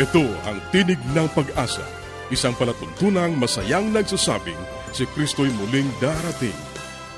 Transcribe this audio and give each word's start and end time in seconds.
Ito 0.00 0.24
ang 0.48 0.56
Tinig 0.72 0.96
ng 1.12 1.28
Pag-asa, 1.36 1.84
isang 2.32 2.56
palatuntunang 2.56 3.36
masayang 3.36 3.92
nagsasabing 3.92 4.56
si 4.96 5.04
Kristo'y 5.04 5.52
muling 5.52 5.92
darating. 6.00 6.56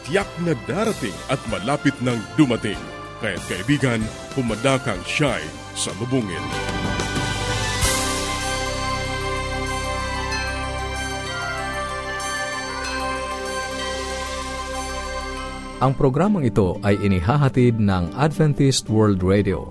Tiyak 0.02 0.26
na 0.42 0.58
darating 0.66 1.14
at 1.30 1.38
malapit 1.46 1.94
nang 2.02 2.18
dumating. 2.34 2.82
Kaya 3.22 3.38
kaibigan, 3.46 4.02
pumadakang 4.34 4.98
siya'y 5.06 5.46
sa 5.78 5.94
lubungin. 6.02 6.42
Ang 15.78 15.94
programang 15.94 16.42
ito 16.42 16.82
ay 16.82 16.98
inihahatid 16.98 17.78
ng 17.78 18.18
Adventist 18.18 18.90
World 18.90 19.22
Radio 19.22 19.70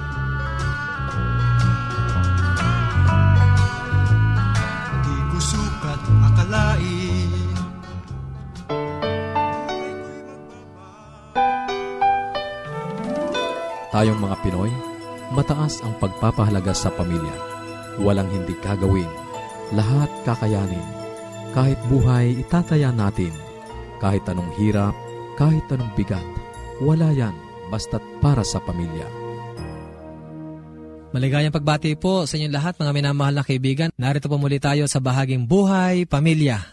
Sukat 5.81 6.01
akalain 6.29 7.31
Tayong 13.91 14.23
mga 14.23 14.39
Pinoy, 14.39 14.71
mataas 15.35 15.83
ang 15.83 15.91
pagpapahalaga 15.99 16.71
sa 16.71 16.87
pamilya. 16.95 17.35
Walang 17.99 18.31
hindi 18.31 18.55
kagawin. 18.63 19.09
Lahat 19.75 20.07
kakayanin. 20.23 20.87
Kahit 21.51 21.75
buhay, 21.91 22.39
itataya 22.39 22.95
natin. 22.95 23.35
Kahit 23.99 24.23
anong 24.31 24.47
hirap, 24.55 24.95
kahit 25.35 25.67
anong 25.67 25.91
bigat– 25.99 26.23
wala 26.87 27.11
yan 27.11 27.35
basta't 27.67 28.01
para 28.23 28.47
sa 28.47 28.63
pamilya. 28.63 29.20
Maligayang 31.11 31.51
pagbati 31.51 31.99
po 31.99 32.23
sa 32.23 32.39
inyong 32.39 32.55
lahat 32.55 32.73
mga 32.79 32.95
minamahal 32.95 33.35
na 33.35 33.43
kaibigan. 33.43 33.91
Narito 33.99 34.31
po 34.31 34.39
muli 34.39 34.63
tayo 34.63 34.87
sa 34.87 35.03
bahaging 35.03 35.43
Buhay 35.43 36.07
Pamilya. 36.07 36.63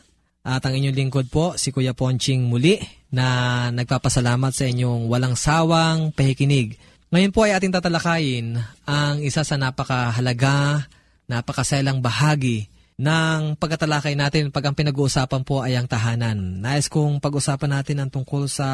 At 0.46 0.62
ang 0.62 0.78
inyong 0.78 0.94
lingkod 0.94 1.26
po, 1.26 1.58
si 1.58 1.74
Kuya 1.74 1.90
Ponching 1.90 2.46
muli 2.46 2.78
na 3.10 3.66
nagpapasalamat 3.74 4.54
sa 4.54 4.70
inyong 4.70 5.10
walang 5.10 5.34
sawang 5.34 6.14
pahikinig. 6.14 6.78
Ngayon 7.10 7.34
po 7.34 7.50
ay 7.50 7.58
ating 7.58 7.74
tatalakayin 7.74 8.62
ang 8.86 9.18
isa 9.26 9.42
sa 9.42 9.58
napakahalaga, 9.58 10.86
napakaselang 11.26 11.98
bahagi 11.98 12.70
ng 12.94 13.58
pagkatalakay 13.58 14.14
natin 14.14 14.54
pag 14.54 14.70
ang 14.70 14.78
pinag-uusapan 14.78 15.42
po 15.42 15.66
ay 15.66 15.74
ang 15.74 15.90
tahanan. 15.90 16.62
Nais 16.62 16.86
kong 16.86 17.18
pag-usapan 17.18 17.82
natin 17.82 18.06
ang 18.06 18.10
tungkol 18.14 18.46
sa 18.46 18.70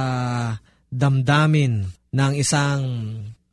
damdamin 0.93 1.89
ng 2.13 2.33
isang 2.37 2.85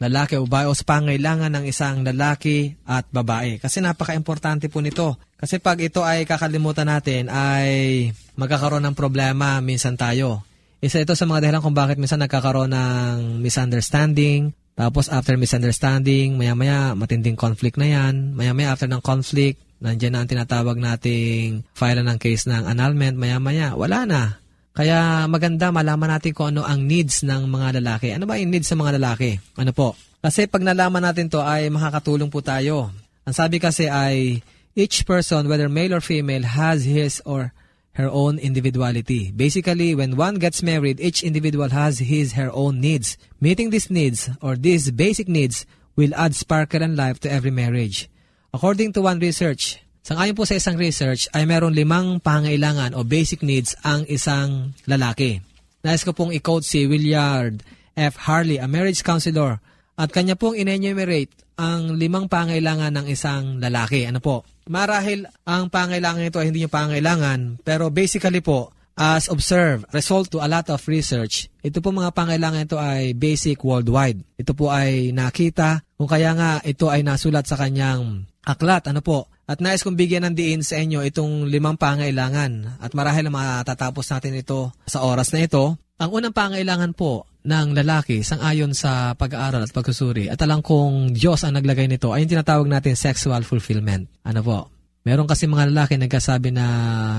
lalaki 0.01 0.34
o 0.41 0.50
babae 0.50 0.66
o 0.66 0.73
sa 0.73 0.81
pangailangan 0.81 1.53
ng 1.53 1.66
isang 1.69 2.01
lalaki 2.01 2.73
at 2.89 3.06
babae. 3.13 3.62
Kasi 3.62 3.85
napaka-importante 3.85 4.66
po 4.66 4.81
nito. 4.81 5.22
Kasi 5.38 5.62
pag 5.62 5.78
ito 5.78 6.01
ay 6.01 6.25
kakalimutan 6.25 6.89
natin 6.89 7.29
ay 7.29 8.09
magkakaroon 8.34 8.81
ng 8.89 8.97
problema 8.97 9.62
minsan 9.62 9.94
tayo. 9.94 10.41
Isa 10.81 10.97
ito 10.97 11.13
sa 11.13 11.29
mga 11.29 11.45
dahilan 11.45 11.62
kung 11.62 11.78
bakit 11.78 12.01
minsan 12.01 12.17
nagkakaroon 12.25 12.73
ng 12.73 13.38
misunderstanding. 13.38 14.50
Tapos 14.73 15.13
after 15.13 15.38
misunderstanding, 15.38 16.33
maya-maya 16.33 16.97
matinding 16.97 17.38
conflict 17.38 17.78
na 17.78 17.85
yan. 17.85 18.33
Maya-maya 18.33 18.73
after 18.73 18.89
ng 18.89 19.06
conflict, 19.06 19.62
nandiyan 19.78 20.18
na 20.18 20.19
ang 20.25 20.29
tinatawag 20.33 20.81
nating 20.81 21.62
file 21.78 22.01
ng 22.01 22.18
case 22.18 22.50
ng 22.50 22.66
annulment. 22.66 23.13
Maya-maya, 23.22 23.78
wala 23.78 24.09
na 24.09 24.41
kaya 24.71 25.27
maganda 25.27 25.67
malaman 25.67 26.15
natin 26.15 26.31
kung 26.31 26.55
ano 26.55 26.63
ang 26.63 26.87
needs 26.87 27.27
ng 27.27 27.43
mga 27.47 27.83
lalaki. 27.83 28.15
Ano 28.15 28.23
ba 28.23 28.39
yung 28.39 28.55
needs 28.55 28.71
ng 28.71 28.79
mga 28.79 28.95
lalaki? 28.99 29.35
Ano 29.59 29.75
po? 29.75 29.99
Kasi 30.23 30.47
pag 30.47 30.63
nalaman 30.63 31.03
natin 31.03 31.27
to 31.27 31.43
ay 31.43 31.67
makakatulong 31.67 32.31
po 32.31 32.39
tayo. 32.39 32.93
Ang 33.27 33.35
sabi 33.35 33.59
kasi 33.59 33.91
ay 33.91 34.39
each 34.77 35.03
person, 35.03 35.51
whether 35.51 35.67
male 35.67 35.99
or 35.99 36.01
female, 36.01 36.47
has 36.47 36.87
his 36.87 37.19
or 37.27 37.51
her 37.99 38.07
own 38.07 38.39
individuality. 38.39 39.35
Basically, 39.35 39.91
when 39.91 40.15
one 40.15 40.39
gets 40.39 40.63
married, 40.63 41.03
each 41.03 41.23
individual 41.23 41.69
has 41.75 41.99
his 41.99 42.39
her 42.39 42.47
own 42.56 42.79
needs. 42.79 43.19
Meeting 43.44 43.69
these 43.69 43.91
needs 43.91 44.31
or 44.39 44.56
these 44.56 44.91
basic 44.91 45.27
needs 45.27 45.65
will 46.00 46.15
add 46.15 46.35
sparkle 46.35 46.79
and 46.79 46.95
life 46.95 47.19
to 47.19 47.31
every 47.31 47.51
marriage. 47.51 48.07
According 48.56 48.94
to 48.94 49.03
one 49.03 49.19
research, 49.19 49.83
Sangayon 50.01 50.33
po 50.33 50.50
sa 50.50 50.57
isang 50.57 50.81
research 50.81 51.30
ay 51.30 51.45
meron 51.45 51.77
limang 51.77 52.18
pangailangan 52.18 52.98
o 52.98 53.06
basic 53.06 53.45
needs 53.45 53.77
ang 53.86 54.01
isang 54.09 54.74
lalaki. 54.89 55.45
Nais 55.86 56.01
ko 56.01 56.09
pong 56.09 56.33
i-quote 56.33 56.65
si 56.65 56.89
Williard 56.89 57.62
F. 57.94 58.18
Harley, 58.25 58.57
a 58.57 58.65
marriage 58.65 59.06
counselor, 59.06 59.62
at 60.01 60.09
kanya 60.09 60.33
pong 60.33 60.57
in-enumerate 60.57 61.30
ang 61.53 61.94
limang 62.01 62.25
pangailangan 62.25 62.98
ng 62.98 63.06
isang 63.13 63.62
lalaki. 63.62 64.09
Ano 64.09 64.18
po? 64.18 64.42
Marahil 64.65 65.30
ang 65.45 65.69
pangailangan 65.69 66.33
ito 66.33 66.42
ay 66.42 66.50
hindi 66.50 66.65
yung 66.65 66.74
pangailangan, 66.74 67.62
pero 67.62 67.94
basically 67.94 68.42
po, 68.42 68.74
as 68.98 69.30
observed, 69.30 69.86
result 69.94 70.33
to 70.33 70.42
a 70.42 70.50
lot 70.50 70.65
of 70.74 70.81
research, 70.89 71.45
ito 71.62 71.77
po 71.77 71.94
mga 71.94 72.09
pangailangan 72.18 72.65
ito 72.65 72.77
ay 72.81 73.13
basic 73.13 73.62
worldwide. 73.62 74.18
Ito 74.33 74.57
po 74.57 74.74
ay 74.74 75.13
nakita, 75.13 75.86
kung 75.94 76.09
kaya 76.09 76.33
nga 76.33 76.57
ito 76.65 76.89
ay 76.89 77.06
nasulat 77.06 77.45
sa 77.45 77.53
kanyang 77.53 78.25
aklat. 78.42 78.89
Ano 78.89 79.06
po? 79.06 79.30
At 79.51 79.59
nais 79.59 79.83
kong 79.83 80.00
bigyan 80.00 80.24
ng 80.31 80.36
diin 80.39 80.63
sa 80.63 80.80
inyo 80.80 81.03
itong 81.12 81.51
limang 81.51 81.75
pangailangan 81.75 82.80
at 82.80 82.95
marahil 82.95 83.27
matatapos 83.27 84.07
natin 84.07 84.39
ito 84.39 84.71
sa 84.88 85.03
oras 85.03 85.36
na 85.36 85.44
ito. 85.44 85.75
Ang 86.00 86.09
unang 86.15 86.31
pangailangan 86.31 86.95
po 86.95 87.27
ng 87.44 87.75
lalaki 87.75 88.24
sang-ayon 88.24 88.71
sa 88.71 89.12
pag-aaral 89.12 89.68
at 89.68 89.75
pagsusuri 89.75 90.31
at 90.31 90.39
alam 90.39 90.63
kong 90.63 91.12
Diyos 91.12 91.44
ang 91.44 91.59
naglagay 91.59 91.92
nito 91.92 92.15
ay 92.15 92.24
yung 92.24 92.39
tinatawag 92.39 92.71
natin 92.71 92.95
sexual 92.95 93.44
fulfillment. 93.44 94.07
Ano 94.24 94.39
po? 94.39 94.71
Meron 95.03 95.27
kasi 95.27 95.51
mga 95.51 95.68
lalaki 95.68 96.00
nagkasabi 96.00 96.56
na 96.56 96.65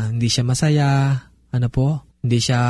hindi 0.09 0.33
siya 0.33 0.49
masaya, 0.49 0.89
ano 1.53 1.69
po, 1.69 2.01
hindi 2.25 2.41
siya 2.41 2.61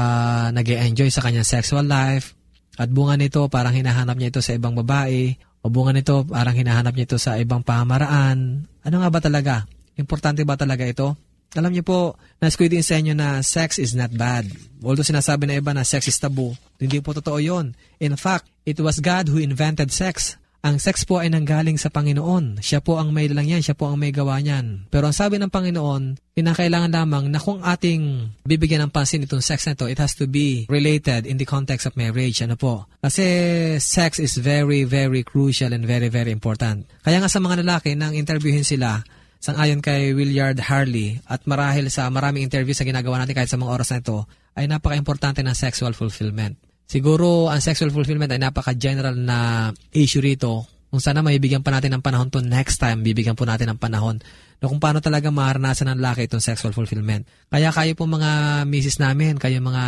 nag 0.51 0.67
enjoy 0.67 1.07
sa 1.15 1.23
kanyang 1.23 1.47
sexual 1.47 1.87
life, 1.87 2.35
At 2.81 2.89
bunga 2.89 3.21
nito 3.21 3.45
parang 3.53 3.77
hinahanap 3.77 4.17
niya 4.17 4.33
ito 4.33 4.41
sa 4.41 4.57
ibang 4.57 4.73
babae 4.73 5.37
o 5.63 5.71
bunga 5.71 5.95
nito 5.95 6.27
parang 6.27 6.59
hinahanap 6.59 6.93
niya 6.93 7.07
ito 7.07 7.19
sa 7.23 7.39
ibang 7.39 7.63
pamamaraan. 7.63 8.67
Ano 8.83 8.97
nga 8.99 9.09
ba 9.11 9.21
talaga? 9.23 9.55
Importante 9.95 10.43
ba 10.43 10.59
talaga 10.59 10.83
ito? 10.83 11.15
Alam 11.53 11.77
niyo 11.77 11.85
po, 11.85 12.17
nais 12.41 12.57
ko 12.57 12.65
din 12.65 12.81
sa 12.81 12.97
inyo 12.97 13.13
na 13.13 13.45
sex 13.45 13.77
is 13.77 13.93
not 13.93 14.11
bad. 14.17 14.49
Although 14.81 15.05
sinasabi 15.05 15.45
na 15.47 15.61
iba 15.61 15.77
na 15.77 15.85
sex 15.85 16.09
is 16.09 16.17
taboo, 16.17 16.57
hindi 16.81 16.99
po 17.05 17.13
totoo 17.13 17.37
yon. 17.39 17.77
In 18.01 18.17
fact, 18.17 18.49
it 18.65 18.81
was 18.81 19.05
God 19.05 19.29
who 19.29 19.37
invented 19.37 19.93
sex. 19.93 20.41
Ang 20.63 20.79
sex 20.79 21.03
po 21.03 21.19
ay 21.19 21.27
nanggaling 21.27 21.75
sa 21.75 21.91
Panginoon. 21.91 22.63
Siya 22.63 22.79
po 22.79 22.95
ang 22.95 23.11
may 23.11 23.27
lang 23.27 23.51
yan, 23.51 23.67
siya 23.67 23.75
po 23.75 23.91
ang 23.91 23.99
may 23.99 24.15
gawa 24.15 24.39
niyan. 24.39 24.87
Pero 24.95 25.11
ang 25.11 25.17
sabi 25.17 25.43
ng 25.43 25.51
Panginoon, 25.51 26.23
kinakailangan 26.39 26.95
lamang 26.95 27.35
na 27.35 27.43
kung 27.43 27.59
ating 27.67 28.31
bibigyan 28.47 28.87
ng 28.87 28.95
pansin 28.95 29.27
itong 29.27 29.43
sex 29.43 29.67
na 29.67 29.75
ito, 29.75 29.91
it 29.91 29.99
has 29.99 30.15
to 30.15 30.31
be 30.31 30.63
related 30.71 31.27
in 31.27 31.35
the 31.35 31.43
context 31.43 31.91
of 31.91 31.99
marriage. 31.99 32.39
Ano 32.47 32.55
po? 32.55 32.87
Kasi 33.03 33.27
sex 33.83 34.23
is 34.23 34.39
very, 34.39 34.87
very 34.87 35.27
crucial 35.27 35.75
and 35.75 35.83
very, 35.83 36.07
very 36.07 36.31
important. 36.31 36.87
Kaya 37.03 37.19
nga 37.19 37.27
sa 37.27 37.43
mga 37.43 37.67
lalaki, 37.67 37.99
nang 37.99 38.15
interviewin 38.15 38.63
sila, 38.63 39.03
sangayon 39.43 39.83
kay 39.83 40.15
Williard 40.15 40.63
Harley 40.63 41.19
at 41.27 41.43
marahil 41.43 41.91
sa 41.91 42.07
maraming 42.07 42.47
interviews 42.47 42.79
na 42.79 42.87
ginagawa 42.87 43.19
natin 43.19 43.35
kahit 43.35 43.51
sa 43.51 43.59
mga 43.59 43.83
oras 43.83 43.91
na 43.91 43.99
ito, 43.99 44.31
ay 44.55 44.71
napaka-importante 44.71 45.43
ng 45.43 45.59
sexual 45.59 45.91
fulfillment. 45.91 46.55
Siguro 46.93 47.49
ang 47.49 47.65
sexual 47.65 47.89
fulfillment 47.89 48.29
ay 48.29 48.37
napaka-general 48.37 49.17
na 49.17 49.73
issue 49.97 50.21
rito. 50.21 50.69
Kung 50.93 51.01
sana 51.01 51.25
maibigyan 51.25 51.65
pa 51.65 51.73
natin 51.73 51.97
ng 51.97 52.05
panahon 52.05 52.29
to 52.29 52.45
next 52.45 52.77
time, 52.77 53.01
bibigyan 53.01 53.33
po 53.33 53.49
natin 53.49 53.73
ng 53.73 53.81
panahon 53.81 54.21
na 54.61 54.69
kung 54.69 54.77
paano 54.77 55.01
talaga 55.01 55.33
maharanasan 55.33 55.89
ng 55.89 56.05
laki 56.05 56.29
itong 56.29 56.45
sexual 56.45 56.77
fulfillment. 56.77 57.25
Kaya 57.49 57.73
kayo 57.73 57.97
po 57.97 58.05
mga 58.05 58.63
misis 58.69 59.01
namin, 59.01 59.41
kayo 59.41 59.65
mga 59.65 59.85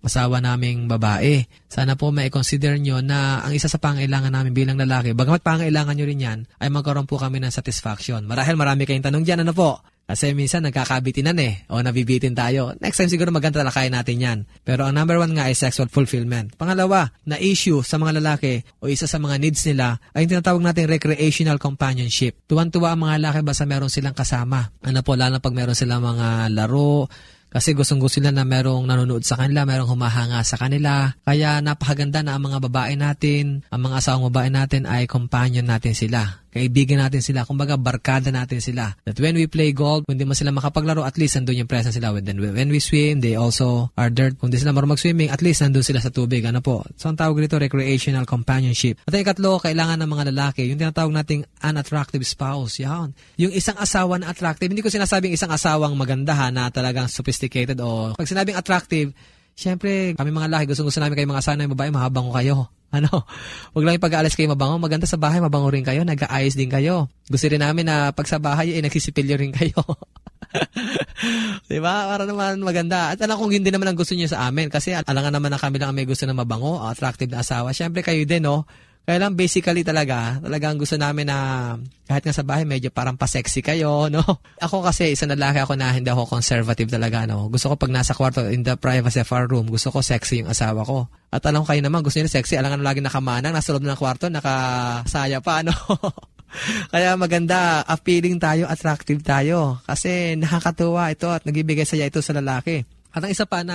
asawa 0.00 0.40
naming 0.40 0.88
babae. 0.88 1.44
Sana 1.68 1.92
po 1.92 2.08
may 2.08 2.32
consider 2.32 2.80
nyo 2.80 3.04
na 3.04 3.44
ang 3.44 3.52
isa 3.52 3.68
sa 3.68 3.76
pangailangan 3.76 4.32
namin 4.32 4.56
bilang 4.56 4.80
lalaki, 4.80 5.12
bagamat 5.12 5.44
pangailangan 5.44 5.92
nyo 5.92 6.06
rin 6.08 6.24
yan, 6.24 6.38
ay 6.56 6.72
magkaroon 6.72 7.04
po 7.04 7.20
kami 7.20 7.36
ng 7.44 7.52
satisfaction. 7.52 8.24
Marahil 8.24 8.56
marami 8.56 8.88
kayong 8.88 9.12
tanong 9.12 9.28
dyan, 9.28 9.44
ano 9.44 9.52
po? 9.52 9.84
Kasi 10.10 10.34
minsan 10.34 10.66
nagkakabitinan 10.66 11.38
eh, 11.38 11.62
o 11.70 11.78
nabibitin 11.78 12.34
tayo. 12.34 12.74
Next 12.82 12.98
time 12.98 13.06
siguro 13.06 13.30
maganda 13.30 13.62
talakayan 13.62 13.94
natin 13.94 14.18
yan. 14.18 14.38
Pero 14.66 14.82
ang 14.82 14.98
number 14.98 15.22
one 15.22 15.38
nga 15.38 15.46
ay 15.46 15.54
sexual 15.54 15.86
fulfillment. 15.86 16.58
Pangalawa, 16.58 17.14
na 17.30 17.38
issue 17.38 17.78
sa 17.86 17.94
mga 17.94 18.18
lalaki 18.18 18.66
o 18.82 18.90
isa 18.90 19.06
sa 19.06 19.22
mga 19.22 19.38
needs 19.38 19.62
nila 19.70 20.02
ay 20.10 20.26
yung 20.26 20.34
tinatawag 20.34 20.66
natin 20.66 20.90
recreational 20.90 21.62
companionship. 21.62 22.42
Tuwan-tuwa 22.50 22.90
ang 22.90 23.06
mga 23.06 23.22
lalaki 23.22 23.38
basta 23.46 23.62
meron 23.70 23.86
silang 23.86 24.18
kasama. 24.18 24.74
Ano 24.82 24.98
po, 25.06 25.14
lalo 25.14 25.38
pag 25.38 25.54
meron 25.54 25.78
silang 25.78 26.02
mga 26.02 26.50
laro, 26.58 27.06
kasi 27.50 27.74
gustong-gusto 27.74 28.22
nila 28.22 28.30
na 28.30 28.46
merong 28.46 28.86
nanonood 28.86 29.26
sa 29.26 29.34
kanila, 29.34 29.66
merong 29.66 29.90
humahanga 29.90 30.38
sa 30.46 30.54
kanila. 30.54 31.10
Kaya 31.26 31.58
napakaganda 31.58 32.22
na 32.22 32.38
ang 32.38 32.46
mga 32.46 32.62
babae 32.70 32.94
natin, 32.94 33.66
ang 33.74 33.90
mga 33.90 33.98
asawang 33.98 34.30
babae 34.30 34.54
natin 34.54 34.86
ay 34.86 35.10
companion 35.10 35.66
natin 35.66 35.98
sila. 35.98 36.46
Kaibigan 36.50 36.98
natin 36.98 37.22
sila. 37.22 37.46
Kumbaga, 37.46 37.78
barkada 37.78 38.34
natin 38.34 38.58
sila. 38.58 38.94
That 39.06 39.18
when 39.22 39.38
we 39.38 39.46
play 39.46 39.70
golf, 39.70 40.02
kung 40.04 40.18
man 40.18 40.34
sila 40.34 40.50
makapaglaro, 40.50 41.06
at 41.06 41.14
least 41.14 41.38
nandun 41.38 41.62
yung 41.62 41.70
presence 41.70 41.94
sila. 41.94 42.10
Then 42.18 42.42
when 42.42 42.68
we 42.74 42.82
swim, 42.82 43.22
they 43.22 43.38
also 43.38 43.94
are 43.94 44.10
there. 44.10 44.34
Kung 44.34 44.50
di 44.50 44.58
sila 44.58 44.74
marunong 44.74 44.98
mag-swimming, 44.98 45.30
at 45.30 45.40
least 45.40 45.62
nandun 45.62 45.86
sila 45.86 46.02
sa 46.02 46.10
tubig. 46.10 46.42
Ano 46.42 46.58
po? 46.58 46.82
So, 46.98 47.06
ang 47.06 47.16
tawag 47.16 47.38
dito, 47.38 47.56
recreational 47.56 48.26
companionship. 48.26 48.98
At 49.06 49.14
ang 49.14 49.22
ikatlo, 49.22 49.62
kailangan 49.62 50.02
ng 50.02 50.10
mga 50.10 50.24
lalaki, 50.34 50.66
yung 50.66 50.82
tinatawag 50.82 51.14
nating 51.14 51.46
unattractive 51.62 52.26
spouse. 52.26 52.82
Yan. 52.82 53.14
Yung 53.38 53.54
isang 53.54 53.78
asawa 53.78 54.18
na 54.18 54.34
attractive, 54.34 54.68
hindi 54.68 54.82
ko 54.82 54.90
sinasabing 54.90 55.30
isang 55.30 55.54
asawang 55.54 55.94
maganda 55.94 56.34
ha, 56.34 56.50
na 56.50 56.66
talagang 56.68 57.06
sophisticated 57.06 57.78
o 57.78 58.18
pag 58.18 58.26
sinabing 58.26 58.58
attractive, 58.58 59.14
Siyempre, 59.60 60.16
kami 60.16 60.32
mga 60.32 60.48
lalaki, 60.48 60.72
gusto-gusto 60.72 61.04
namin 61.04 61.20
kayo 61.20 61.28
mga 61.28 61.42
asawa 61.44 61.56
na 61.60 61.68
babae, 61.68 61.92
mahabang 61.92 62.32
ko 62.32 62.32
kayo. 62.32 62.56
Ano, 62.96 63.22
wag 63.70 63.84
lang 63.86 63.94
yung 63.94 64.02
pag-aalis 64.02 64.34
kayo 64.34 64.50
mabango. 64.50 64.82
Maganda 64.82 65.06
sa 65.06 65.14
bahay, 65.14 65.38
mabango 65.38 65.70
rin 65.70 65.86
kayo. 65.86 66.02
Nag-aayos 66.02 66.58
din 66.58 66.66
kayo. 66.66 67.06
Gusto 67.30 67.46
rin 67.46 67.62
namin 67.62 67.86
na 67.86 68.10
pag 68.10 68.26
sa 68.26 68.42
bahay, 68.42 68.74
eh, 68.74 68.82
nagsisipilyo 68.82 69.38
rin 69.38 69.54
kayo. 69.54 69.78
diba? 71.70 71.94
Para 72.10 72.26
naman 72.26 72.58
maganda. 72.58 73.14
At 73.14 73.22
alam 73.22 73.38
kong 73.38 73.62
hindi 73.62 73.70
naman 73.70 73.94
ang 73.94 73.98
gusto 73.98 74.18
niyo 74.18 74.26
sa 74.26 74.50
amin. 74.50 74.66
Kasi 74.66 74.90
alangan 74.90 75.30
naman 75.30 75.54
na 75.54 75.62
kami 75.62 75.78
lang 75.78 75.94
may 75.94 76.02
gusto 76.02 76.26
na 76.26 76.34
mabango, 76.34 76.82
attractive 76.82 77.30
na 77.30 77.46
asawa. 77.46 77.70
Siyempre 77.70 78.02
kayo 78.02 78.26
din, 78.26 78.42
no? 78.42 78.66
Kaya 79.10 79.26
lang 79.26 79.34
basically 79.34 79.82
talaga, 79.82 80.38
talagang 80.38 80.78
gusto 80.78 80.94
namin 80.94 81.26
na 81.26 81.74
kahit 82.06 82.22
nga 82.22 82.30
sa 82.30 82.46
bahay 82.46 82.62
medyo 82.62 82.94
parang 82.94 83.18
pa-sexy 83.18 83.58
kayo, 83.58 84.06
no? 84.14 84.22
Ako 84.62 84.86
kasi 84.86 85.18
isang 85.18 85.34
lalaki 85.34 85.58
ako 85.58 85.74
na 85.74 85.90
hindi 85.90 86.06
ako 86.14 86.30
conservative 86.30 86.86
talaga, 86.86 87.26
no? 87.26 87.50
Gusto 87.50 87.74
ko 87.74 87.74
pag 87.74 87.90
nasa 87.90 88.14
kwarto 88.14 88.46
in 88.46 88.62
the 88.62 88.78
privacy 88.78 89.18
of 89.18 89.30
our 89.34 89.50
room, 89.50 89.66
gusto 89.66 89.90
ko 89.90 89.98
sexy 89.98 90.46
yung 90.46 90.54
asawa 90.54 90.86
ko. 90.86 91.10
At 91.34 91.42
alam 91.42 91.66
ko 91.66 91.74
kayo 91.74 91.82
naman, 91.82 92.06
gusto 92.06 92.22
niyo 92.22 92.30
sexy, 92.30 92.54
alangan 92.54 92.86
lagi 92.86 93.02
nakamanang, 93.02 93.50
nasa 93.50 93.74
loob 93.74 93.82
ng 93.82 93.98
kwarto, 93.98 94.30
nakasaya 94.30 95.42
pa, 95.42 95.66
no? 95.66 95.74
Kaya 96.94 97.18
maganda, 97.18 97.82
appealing 97.82 98.38
tayo, 98.38 98.70
attractive 98.70 99.26
tayo. 99.26 99.82
Kasi 99.90 100.38
nakakatuwa 100.38 101.10
ito 101.10 101.34
at 101.34 101.42
nagibigay 101.42 101.82
saya 101.82 102.06
ito 102.06 102.22
sa 102.22 102.30
lalaki. 102.30 102.86
At 103.10 103.26
ang 103.26 103.34
isa 103.34 103.42
pa 103.42 103.66
na 103.66 103.74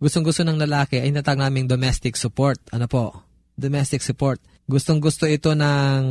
gustong-gusto 0.00 0.40
ng 0.40 0.56
lalaki 0.56 1.04
ay 1.04 1.12
natag 1.12 1.36
naming 1.36 1.68
domestic 1.68 2.16
support. 2.16 2.56
Ano 2.72 2.88
po? 2.88 3.31
Domestic 3.56 4.00
support. 4.00 4.40
Gustong-gusto 4.66 5.28
ito 5.28 5.52
ng 5.52 6.02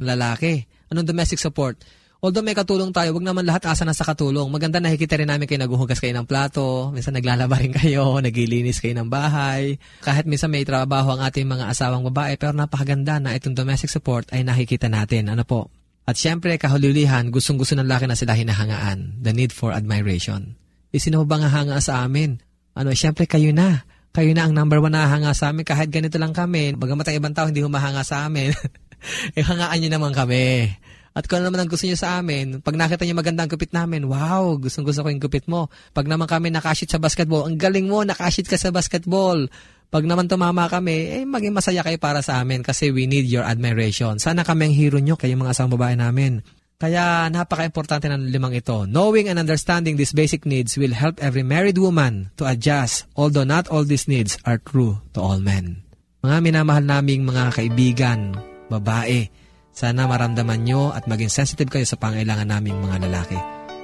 lalaki. 0.00 0.64
Anong 0.88 1.06
domestic 1.06 1.42
support? 1.42 1.80
Although 2.24 2.42
may 2.42 2.56
katulong 2.56 2.90
tayo, 2.96 3.12
wag 3.12 3.22
naman 3.22 3.44
lahat 3.44 3.68
asa 3.68 3.84
na 3.84 3.92
sa 3.92 4.02
katulong. 4.02 4.48
Maganda 4.48 4.80
nakikita 4.80 5.20
rin 5.20 5.28
namin 5.28 5.44
kayo 5.44 5.60
naghuhugas 5.60 6.00
kayo 6.00 6.16
ng 6.16 6.24
plato, 6.24 6.90
minsan 6.90 7.12
naglalaba 7.12 7.60
rin 7.60 7.76
kayo, 7.76 8.16
naglilinis 8.24 8.80
kayo 8.80 8.96
ng 8.96 9.06
bahay. 9.12 9.76
Kahit 10.00 10.24
minsan 10.24 10.48
may 10.48 10.64
trabaho 10.64 11.12
ang 11.12 11.22
ating 11.22 11.44
mga 11.44 11.68
asawang 11.70 12.08
babae, 12.08 12.40
pero 12.40 12.56
napakaganda 12.56 13.20
na 13.20 13.36
itong 13.36 13.52
domestic 13.52 13.92
support 13.92 14.26
ay 14.32 14.42
nakikita 14.42 14.88
natin. 14.88 15.28
Ano 15.28 15.44
po? 15.44 15.68
At 16.06 16.16
syempre, 16.16 16.56
kahulihan, 16.56 17.28
gustong-gusto 17.28 17.76
ng 17.76 17.84
lalaki 17.84 18.06
na 18.08 18.16
sila 18.16 18.32
hinahangaan. 18.32 19.20
The 19.20 19.34
need 19.36 19.52
for 19.52 19.74
admiration. 19.74 20.56
E 20.94 21.02
sino 21.02 21.26
ba 21.28 21.36
nga 21.36 21.52
hanga 21.52 21.82
sa 21.82 22.00
amin? 22.06 22.40
Ano, 22.72 22.94
syempre 22.96 23.28
kayo 23.28 23.52
na 23.52 23.84
kayo 24.16 24.32
na 24.32 24.48
ang 24.48 24.56
number 24.56 24.80
one 24.80 24.96
na 24.96 25.04
hanga 25.04 25.36
sa 25.36 25.52
amin 25.52 25.68
kahit 25.68 25.92
ganito 25.92 26.16
lang 26.16 26.32
kami. 26.32 26.72
Bagamat 26.72 27.12
ang 27.12 27.16
ibang 27.20 27.34
tao 27.36 27.52
hindi 27.52 27.60
humahanga 27.60 28.00
sa 28.00 28.24
amin. 28.24 28.56
eh, 29.36 29.44
hangaan 29.44 29.76
nyo 29.84 29.90
naman 29.92 30.12
kami. 30.16 30.72
At 31.16 31.28
kung 31.28 31.40
ano 31.40 31.52
naman 31.52 31.64
ang 31.64 31.70
gusto 31.72 31.84
niyo 31.84 32.00
sa 32.00 32.20
amin, 32.20 32.64
pag 32.64 32.76
nakita 32.76 33.04
niyo 33.04 33.16
maganda 33.16 33.44
ang 33.44 33.52
gupit 33.52 33.72
namin, 33.76 34.04
wow, 34.08 34.56
gustong 34.56 34.84
gusto 34.84 35.04
ko 35.04 35.08
yung 35.12 35.20
gupit 35.20 35.44
mo. 35.48 35.68
Pag 35.92 36.08
naman 36.08 36.28
kami 36.28 36.48
nakashit 36.48 36.88
sa 36.88 37.00
basketball, 37.00 37.48
ang 37.48 37.56
galing 37.56 37.88
mo, 37.88 38.04
nakashit 38.04 38.48
ka 38.48 38.56
sa 38.56 38.72
basketball. 38.72 39.48
Pag 39.88 40.04
naman 40.04 40.28
tumama 40.28 40.68
kami, 40.68 41.20
eh 41.20 41.24
maging 41.24 41.56
masaya 41.56 41.80
kayo 41.84 41.96
para 41.96 42.20
sa 42.20 42.40
amin 42.40 42.60
kasi 42.60 42.92
we 42.92 43.08
need 43.08 43.28
your 43.28 43.44
admiration. 43.44 44.20
Sana 44.20 44.44
kami 44.44 44.68
ang 44.68 44.74
hero 44.76 44.98
nyo, 45.00 45.16
kayo 45.16 45.36
mga 45.40 45.56
asang 45.56 45.72
babae 45.72 45.96
namin. 45.96 46.44
Kaya 46.76 47.32
napaka-importante 47.32 48.04
ng 48.04 48.28
limang 48.28 48.52
ito. 48.52 48.84
Knowing 48.84 49.32
and 49.32 49.40
understanding 49.40 49.96
these 49.96 50.12
basic 50.12 50.44
needs 50.44 50.76
will 50.76 50.92
help 50.92 51.16
every 51.24 51.40
married 51.40 51.80
woman 51.80 52.28
to 52.36 52.44
adjust, 52.44 53.08
although 53.16 53.48
not 53.48 53.64
all 53.72 53.80
these 53.80 54.04
needs 54.04 54.36
are 54.44 54.60
true 54.60 55.00
to 55.16 55.18
all 55.24 55.40
men. 55.40 55.80
Mga 56.20 56.36
minamahal 56.44 56.84
naming 56.84 57.24
mga 57.24 57.56
kaibigan, 57.56 58.36
babae, 58.68 59.32
sana 59.72 60.04
maramdaman 60.04 60.68
nyo 60.68 60.92
at 60.92 61.08
maging 61.08 61.32
sensitive 61.32 61.72
kayo 61.72 61.88
sa 61.88 61.96
pangailangan 61.96 62.48
naming 62.48 62.76
mga 62.76 63.08
lalaki. 63.08 63.38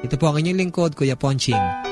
Ito 0.04 0.20
po 0.20 0.28
ang 0.28 0.44
inyong 0.44 0.60
lingkod, 0.60 0.92
Kuya 0.92 1.16
Ponching. 1.16 1.91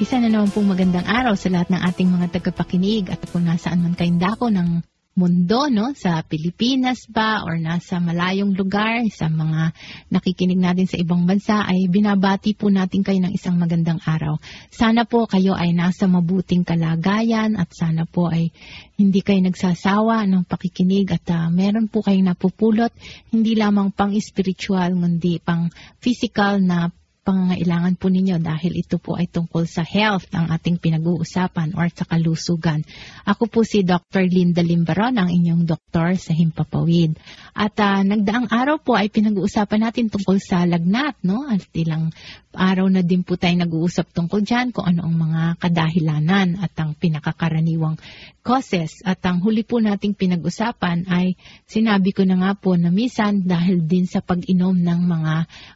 Isa 0.00 0.16
na 0.16 0.32
naman 0.32 0.48
pong 0.48 0.72
magandang 0.72 1.04
araw 1.04 1.36
sa 1.36 1.52
lahat 1.52 1.68
ng 1.68 1.84
ating 1.92 2.08
mga 2.08 2.40
tagapakinig 2.40 3.12
at 3.12 3.20
kung 3.28 3.44
nasaan 3.44 3.84
man 3.84 3.92
kayong 3.92 4.16
dako 4.16 4.48
ng 4.48 4.80
mundo, 5.20 5.68
no? 5.68 5.92
Sa 5.92 6.24
Pilipinas 6.24 7.04
ba 7.04 7.44
or 7.44 7.60
nasa 7.60 8.00
malayong 8.00 8.56
lugar, 8.56 9.04
sa 9.12 9.28
mga 9.28 9.76
nakikinig 10.08 10.56
natin 10.56 10.88
sa 10.88 10.96
ibang 10.96 11.28
bansa, 11.28 11.60
ay 11.68 11.92
binabati 11.92 12.56
po 12.56 12.72
natin 12.72 13.04
kayo 13.04 13.20
ng 13.20 13.36
isang 13.36 13.60
magandang 13.60 14.00
araw. 14.00 14.40
Sana 14.72 15.04
po 15.04 15.28
kayo 15.28 15.52
ay 15.52 15.76
nasa 15.76 16.08
mabuting 16.08 16.64
kalagayan 16.64 17.60
at 17.60 17.68
sana 17.76 18.08
po 18.08 18.32
ay 18.32 18.48
hindi 18.96 19.20
kayo 19.20 19.44
nagsasawa 19.44 20.24
ng 20.24 20.48
pakikinig 20.48 21.12
at 21.12 21.28
uh, 21.36 21.52
meron 21.52 21.92
po 21.92 22.00
kayong 22.00 22.32
napupulot, 22.32 22.92
hindi 23.28 23.52
lamang 23.52 23.92
pang 23.92 24.16
spiritual, 24.16 24.96
kundi 24.96 25.36
pang 25.36 25.68
physical 26.00 26.64
na 26.64 26.88
pangangailangan 27.20 28.00
po 28.00 28.08
ninyo 28.08 28.40
dahil 28.40 28.80
ito 28.80 28.96
po 28.96 29.14
ay 29.14 29.28
tungkol 29.28 29.68
sa 29.68 29.84
health 29.84 30.26
ang 30.32 30.48
ating 30.48 30.80
pinag-uusapan 30.80 31.76
or 31.76 31.86
sa 31.92 32.08
kalusugan. 32.08 32.80
Ako 33.28 33.46
po 33.46 33.60
si 33.62 33.84
Dr. 33.84 34.24
Linda 34.24 34.64
Limbaron, 34.64 35.20
ang 35.20 35.28
inyong 35.28 35.68
doktor 35.68 36.16
sa 36.16 36.32
Himpapawid. 36.32 37.20
At 37.52 37.76
uh, 37.76 38.00
nagdaang 38.00 38.48
araw 38.48 38.80
po 38.80 38.96
ay 38.96 39.12
pinag-uusapan 39.12 39.80
natin 39.84 40.08
tungkol 40.08 40.40
sa 40.40 40.64
lagnat, 40.64 41.20
no? 41.20 41.44
At 41.44 41.68
ilang 41.76 42.10
araw 42.50 42.90
na 42.90 43.06
din 43.06 43.22
po 43.22 43.38
tayo 43.38 43.54
nag-uusap 43.54 44.10
tungkol 44.10 44.42
dyan 44.42 44.74
kung 44.74 44.90
ano 44.90 45.06
ang 45.06 45.14
mga 45.14 45.42
kadahilanan 45.62 46.58
at 46.58 46.74
ang 46.82 46.98
pinakakaraniwang 46.98 47.94
causes. 48.42 49.04
At 49.06 49.22
ang 49.22 49.44
huli 49.44 49.62
po 49.62 49.78
nating 49.78 50.18
pinag-usapan 50.18 51.06
ay 51.06 51.38
sinabi 51.68 52.10
ko 52.10 52.26
na 52.26 52.40
nga 52.40 52.52
po 52.58 52.74
na 52.74 52.90
misan 52.90 53.46
dahil 53.46 53.86
din 53.86 54.08
sa 54.08 54.18
pag-inom 54.18 54.74
ng 54.74 55.00
mga 55.04 55.34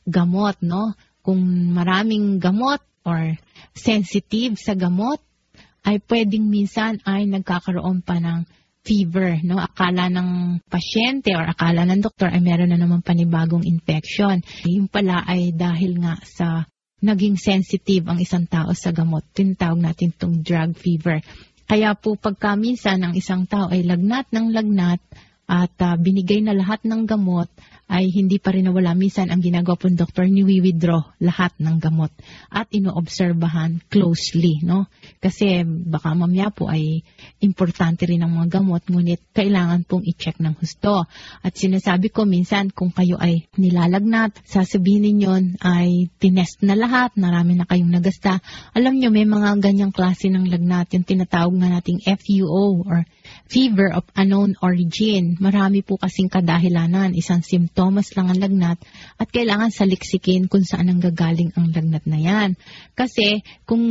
gamot, 0.09 0.59
no? 0.65 0.97
Kung 1.25 1.41
maraming 1.73 2.37
gamot 2.37 2.85
or 3.09 3.33
sensitive 3.73 4.61
sa 4.61 4.77
gamot, 4.77 5.25
ay 5.85 6.01
pwedeng 6.05 6.49
minsan 6.49 7.01
ay 7.05 7.25
nagkakaroon 7.29 8.05
pa 8.05 8.21
ng 8.21 8.45
fever, 8.85 9.41
no? 9.45 9.57
Akala 9.57 10.13
ng 10.13 10.61
pasyente 10.69 11.33
or 11.33 11.49
akala 11.49 11.89
ng 11.89 12.05
doktor 12.05 12.29
ay 12.29 12.45
meron 12.45 12.69
na 12.69 12.77
naman 12.77 13.01
panibagong 13.01 13.65
infection. 13.65 14.45
Yung 14.69 14.93
pala 14.93 15.25
ay 15.25 15.57
dahil 15.57 15.97
nga 16.05 16.21
sa 16.25 16.69
naging 17.01 17.37
sensitive 17.41 18.05
ang 18.09 18.21
isang 18.21 18.45
tao 18.45 18.73
sa 18.77 18.93
gamot. 18.93 19.25
Tinatawag 19.33 19.81
natin 19.81 20.13
itong 20.13 20.45
drug 20.45 20.77
fever. 20.77 21.21
Kaya 21.65 21.97
po 21.97 22.17
pagka 22.21 22.57
minsan 22.61 23.01
ang 23.01 23.17
isang 23.17 23.49
tao 23.49 23.73
ay 23.73 23.85
lagnat 23.85 24.29
ng 24.29 24.53
lagnat 24.53 25.01
at 25.45 25.77
uh, 25.85 25.97
binigay 26.01 26.41
na 26.41 26.57
lahat 26.57 26.83
ng 26.89 27.05
gamot, 27.05 27.53
ay 27.85 28.09
hindi 28.09 28.41
pa 28.41 28.57
rin 28.57 28.65
nawala. 28.65 28.97
Minsan, 28.97 29.29
ang 29.29 29.45
ginagawa 29.45 29.77
po 29.77 29.93
ng 29.93 30.01
doktor, 30.01 30.25
ni-withdraw 30.25 31.21
lahat 31.21 31.53
ng 31.61 31.77
gamot 31.77 32.09
at 32.49 32.73
inoobserbahan 32.73 33.85
closely, 33.93 34.65
no? 34.65 34.89
Kasi 35.21 35.63
baka 35.69 36.17
mamaya 36.17 36.49
po 36.49 36.73
ay 36.73 37.05
importante 37.45 38.09
rin 38.09 38.25
ang 38.25 38.33
mga 38.33 38.61
gamot, 38.61 38.89
ngunit 38.89 39.21
kailangan 39.37 39.85
pong 39.85 40.09
i-check 40.09 40.41
ng 40.41 40.57
husto. 40.57 41.05
At 41.45 41.53
sinasabi 41.61 42.09
ko, 42.09 42.25
minsan, 42.25 42.73
kung 42.73 42.89
kayo 42.89 43.21
ay 43.21 43.45
nilalagnat, 43.61 44.41
sasabihin 44.49 45.05
ninyo 45.05 45.33
ay 45.61 46.09
tinest 46.17 46.65
na 46.65 46.73
lahat, 46.73 47.13
marami 47.21 47.61
na 47.61 47.69
kayong 47.69 47.93
nagasta. 47.93 48.41
Alam 48.73 48.97
nyo, 48.97 49.13
may 49.13 49.29
mga 49.29 49.61
ganyang 49.61 49.93
klase 49.93 50.33
ng 50.33 50.49
lagnat, 50.49 50.89
yung 50.97 51.05
tinatawag 51.05 51.53
nga 51.61 51.69
nating 51.69 52.01
FUO 52.01 52.81
or 52.89 53.05
fever 53.45 53.93
of 53.93 54.09
unknown 54.17 54.57
origin. 54.65 55.34
Marami 55.39 55.87
po 55.87 55.95
kasing 55.95 56.27
kadahilanan, 56.27 57.15
isang 57.15 57.47
symptom 57.47 57.85
Thomas 57.85 58.17
lang 58.17 58.33
ang 58.33 58.41
lagnat 58.41 58.79
at 59.21 59.29
kailangan 59.29 59.69
saliksikin 59.69 60.49
kung 60.49 60.65
saan 60.65 60.89
ang 60.89 61.05
gagaling 61.05 61.53
ang 61.53 61.69
lagnat 61.69 62.09
na 62.09 62.17
yan. 62.17 62.51
Kasi 62.97 63.45
kung 63.69 63.85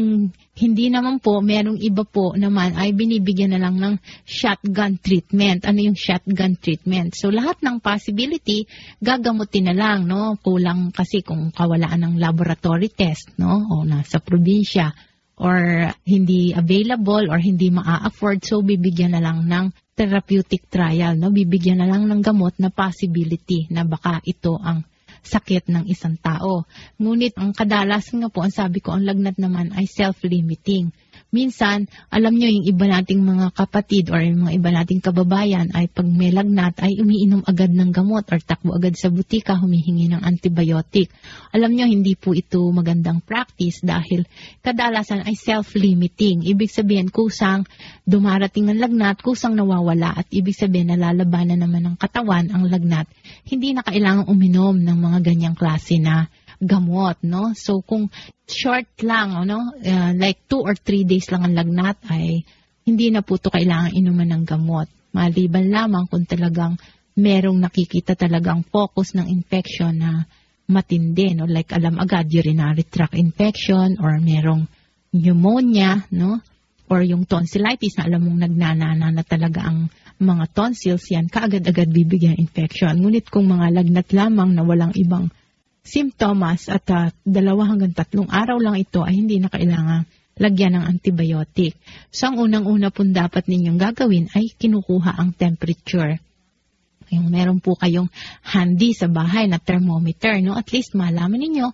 hindi 0.57 0.85
naman 0.89 1.21
po, 1.21 1.45
merong 1.45 1.77
iba 1.77 2.01
po 2.01 2.33
naman 2.33 2.73
ay 2.73 2.97
binibigyan 2.97 3.53
na 3.53 3.61
lang 3.61 3.77
ng 3.77 4.01
shotgun 4.25 4.97
treatment. 4.97 5.69
Ano 5.69 5.77
yung 5.77 5.93
shotgun 5.93 6.57
treatment? 6.57 7.13
So 7.13 7.29
lahat 7.29 7.61
ng 7.61 7.85
possibility, 7.85 8.65
gagamutin 8.97 9.69
na 9.69 9.77
lang, 9.77 10.09
no? 10.09 10.41
Kulang 10.41 10.89
kasi 10.89 11.21
kung 11.21 11.53
kawalaan 11.53 12.01
ng 12.01 12.15
laboratory 12.17 12.89
test, 12.89 13.37
no? 13.37 13.61
O 13.69 13.85
nasa 13.85 14.17
probinsya 14.17 14.89
or 15.37 15.89
hindi 16.05 16.53
available 16.53 17.25
or 17.29 17.41
hindi 17.41 17.73
maa-afford 17.73 18.45
so 18.45 18.61
bibigyan 18.61 19.17
na 19.17 19.21
lang 19.23 19.49
ng 19.49 19.73
therapeutic 19.93 20.69
trial, 20.69 21.17
no? 21.17 21.29
Bibigyan 21.29 21.81
na 21.81 21.89
lang 21.89 22.09
ng 22.09 22.21
gamot 22.21 22.57
na 22.57 22.73
possibility 22.73 23.69
na 23.69 23.85
baka 23.85 24.21
ito 24.25 24.57
ang 24.57 24.85
sakit 25.23 25.71
ng 25.71 25.83
isang 25.87 26.19
tao. 26.19 26.67
Ngunit 26.99 27.39
ang 27.39 27.55
kadalasan 27.55 28.25
nga 28.25 28.29
po, 28.29 28.43
ang 28.43 28.53
sabi 28.53 28.83
ko, 28.83 28.93
ang 28.93 29.07
lagnat 29.07 29.39
naman 29.39 29.71
ay 29.71 29.87
self-limiting. 29.87 30.91
Minsan, 31.33 31.89
alam 32.13 32.37
nyo, 32.37 32.45
yung 32.45 32.69
iba 32.69 32.85
nating 32.85 33.25
mga 33.25 33.57
kapatid 33.57 34.13
or 34.13 34.21
yung 34.21 34.45
mga 34.45 34.53
iba 34.53 34.69
nating 34.69 35.01
kababayan 35.01 35.73
ay 35.73 35.89
pag 35.89 36.05
may 36.05 36.29
lagnat 36.29 36.77
ay 36.77 37.01
umiinom 37.01 37.41
agad 37.49 37.73
ng 37.73 37.89
gamot 37.89 38.29
or 38.29 38.37
takbo 38.37 38.77
agad 38.77 38.93
sa 38.93 39.09
butika, 39.09 39.57
humihingi 39.57 40.13
ng 40.13 40.21
antibiotic. 40.21 41.09
Alam 41.49 41.73
nyo, 41.73 41.89
hindi 41.89 42.13
po 42.13 42.37
ito 42.37 42.61
magandang 42.69 43.25
practice 43.25 43.81
dahil 43.81 44.29
kadalasan 44.61 45.25
ay 45.25 45.33
self-limiting. 45.33 46.45
Ibig 46.45 46.69
sabihin, 46.69 47.09
kusang 47.09 47.65
dumarating 48.05 48.69
ng 48.69 48.77
lagnat, 48.77 49.25
kusang 49.25 49.57
nawawala 49.57 50.13
at 50.13 50.29
ibig 50.29 50.53
sabihin 50.53 50.93
nalalabanan 50.93 51.65
naman 51.65 51.81
ng 51.89 51.95
katawan 51.97 52.53
ang 52.53 52.69
lagnat. 52.69 53.09
Hindi 53.41 53.73
na 53.73 53.81
kailangang 53.81 54.29
uminom 54.29 54.77
ng 54.77 54.97
mga 55.01 55.19
ganyang 55.25 55.57
klase 55.57 55.97
na 55.97 56.29
gamot, 56.63 57.21
no? 57.27 57.51
So 57.53 57.83
kung 57.83 58.09
short 58.47 58.89
lang, 59.03 59.35
ano, 59.35 59.75
uh, 59.75 60.11
like 60.15 60.47
two 60.47 60.63
or 60.63 60.75
three 60.75 61.03
days 61.03 61.29
lang 61.29 61.47
ang 61.47 61.55
lagnat 61.55 61.97
ay 62.09 62.43
hindi 62.83 63.07
na 63.11 63.23
po 63.23 63.39
ito 63.39 63.47
kailangan 63.47 63.95
inuman 63.95 64.29
ng 64.39 64.43
gamot. 64.43 64.87
Maliban 65.15 65.71
lamang 65.71 66.09
kung 66.09 66.27
talagang 66.27 66.75
merong 67.13 67.61
nakikita 67.61 68.17
talagang 68.17 68.65
focus 68.65 69.13
ng 69.13 69.29
infection 69.29 69.93
na 69.93 70.25
matindi, 70.67 71.37
no? 71.37 71.45
Like 71.45 71.71
alam 71.75 72.01
agad 72.01 72.31
urinary 72.31 72.87
tract 72.87 73.13
infection 73.13 74.01
or 74.01 74.17
merong 74.17 74.65
pneumonia, 75.13 76.09
no? 76.09 76.41
Or 76.89 77.05
yung 77.05 77.23
tonsillitis 77.29 77.97
na 77.97 78.09
alam 78.09 78.27
mong 78.27 78.39
nagnanana 78.49 79.07
na 79.13 79.23
talaga 79.23 79.69
ang 79.69 79.87
mga 80.19 80.45
tonsils 80.53 81.05
yan, 81.09 81.27
kaagad-agad 81.27 81.89
bibigyan 81.89 82.37
infection. 82.37 82.95
Ngunit 83.01 83.27
kung 83.27 83.49
mga 83.49 83.71
lagnat 83.81 84.09
lamang 84.13 84.55
na 84.55 84.63
walang 84.63 84.93
ibang 84.95 85.29
symptoms 85.83 86.71
at 86.71 86.87
uh, 86.89 87.11
dalawa 87.27 87.67
hanggang 87.67 87.91
tatlong 87.91 88.31
araw 88.31 88.55
lang 88.57 88.79
ito 88.79 89.03
ay 89.03 89.19
hindi 89.19 89.37
na 89.37 89.51
kailangan 89.51 90.07
lagyan 90.39 90.81
ng 90.81 90.85
antibiotic. 90.89 91.77
So, 92.09 92.33
ang 92.33 92.41
unang-una 92.41 92.89
po 92.89 93.05
dapat 93.05 93.45
ninyong 93.45 93.77
gagawin 93.77 94.33
ay 94.33 94.49
kinukuha 94.57 95.13
ang 95.13 95.35
temperature. 95.37 96.17
Yung 97.13 97.29
meron 97.29 97.61
po 97.61 97.77
kayong 97.77 98.09
handy 98.41 98.97
sa 98.97 99.05
bahay 99.05 99.45
na 99.45 99.61
thermometer, 99.61 100.41
no? 100.41 100.57
At 100.57 100.73
least 100.73 100.97
malaman 100.97 101.37
ninyo 101.37 101.67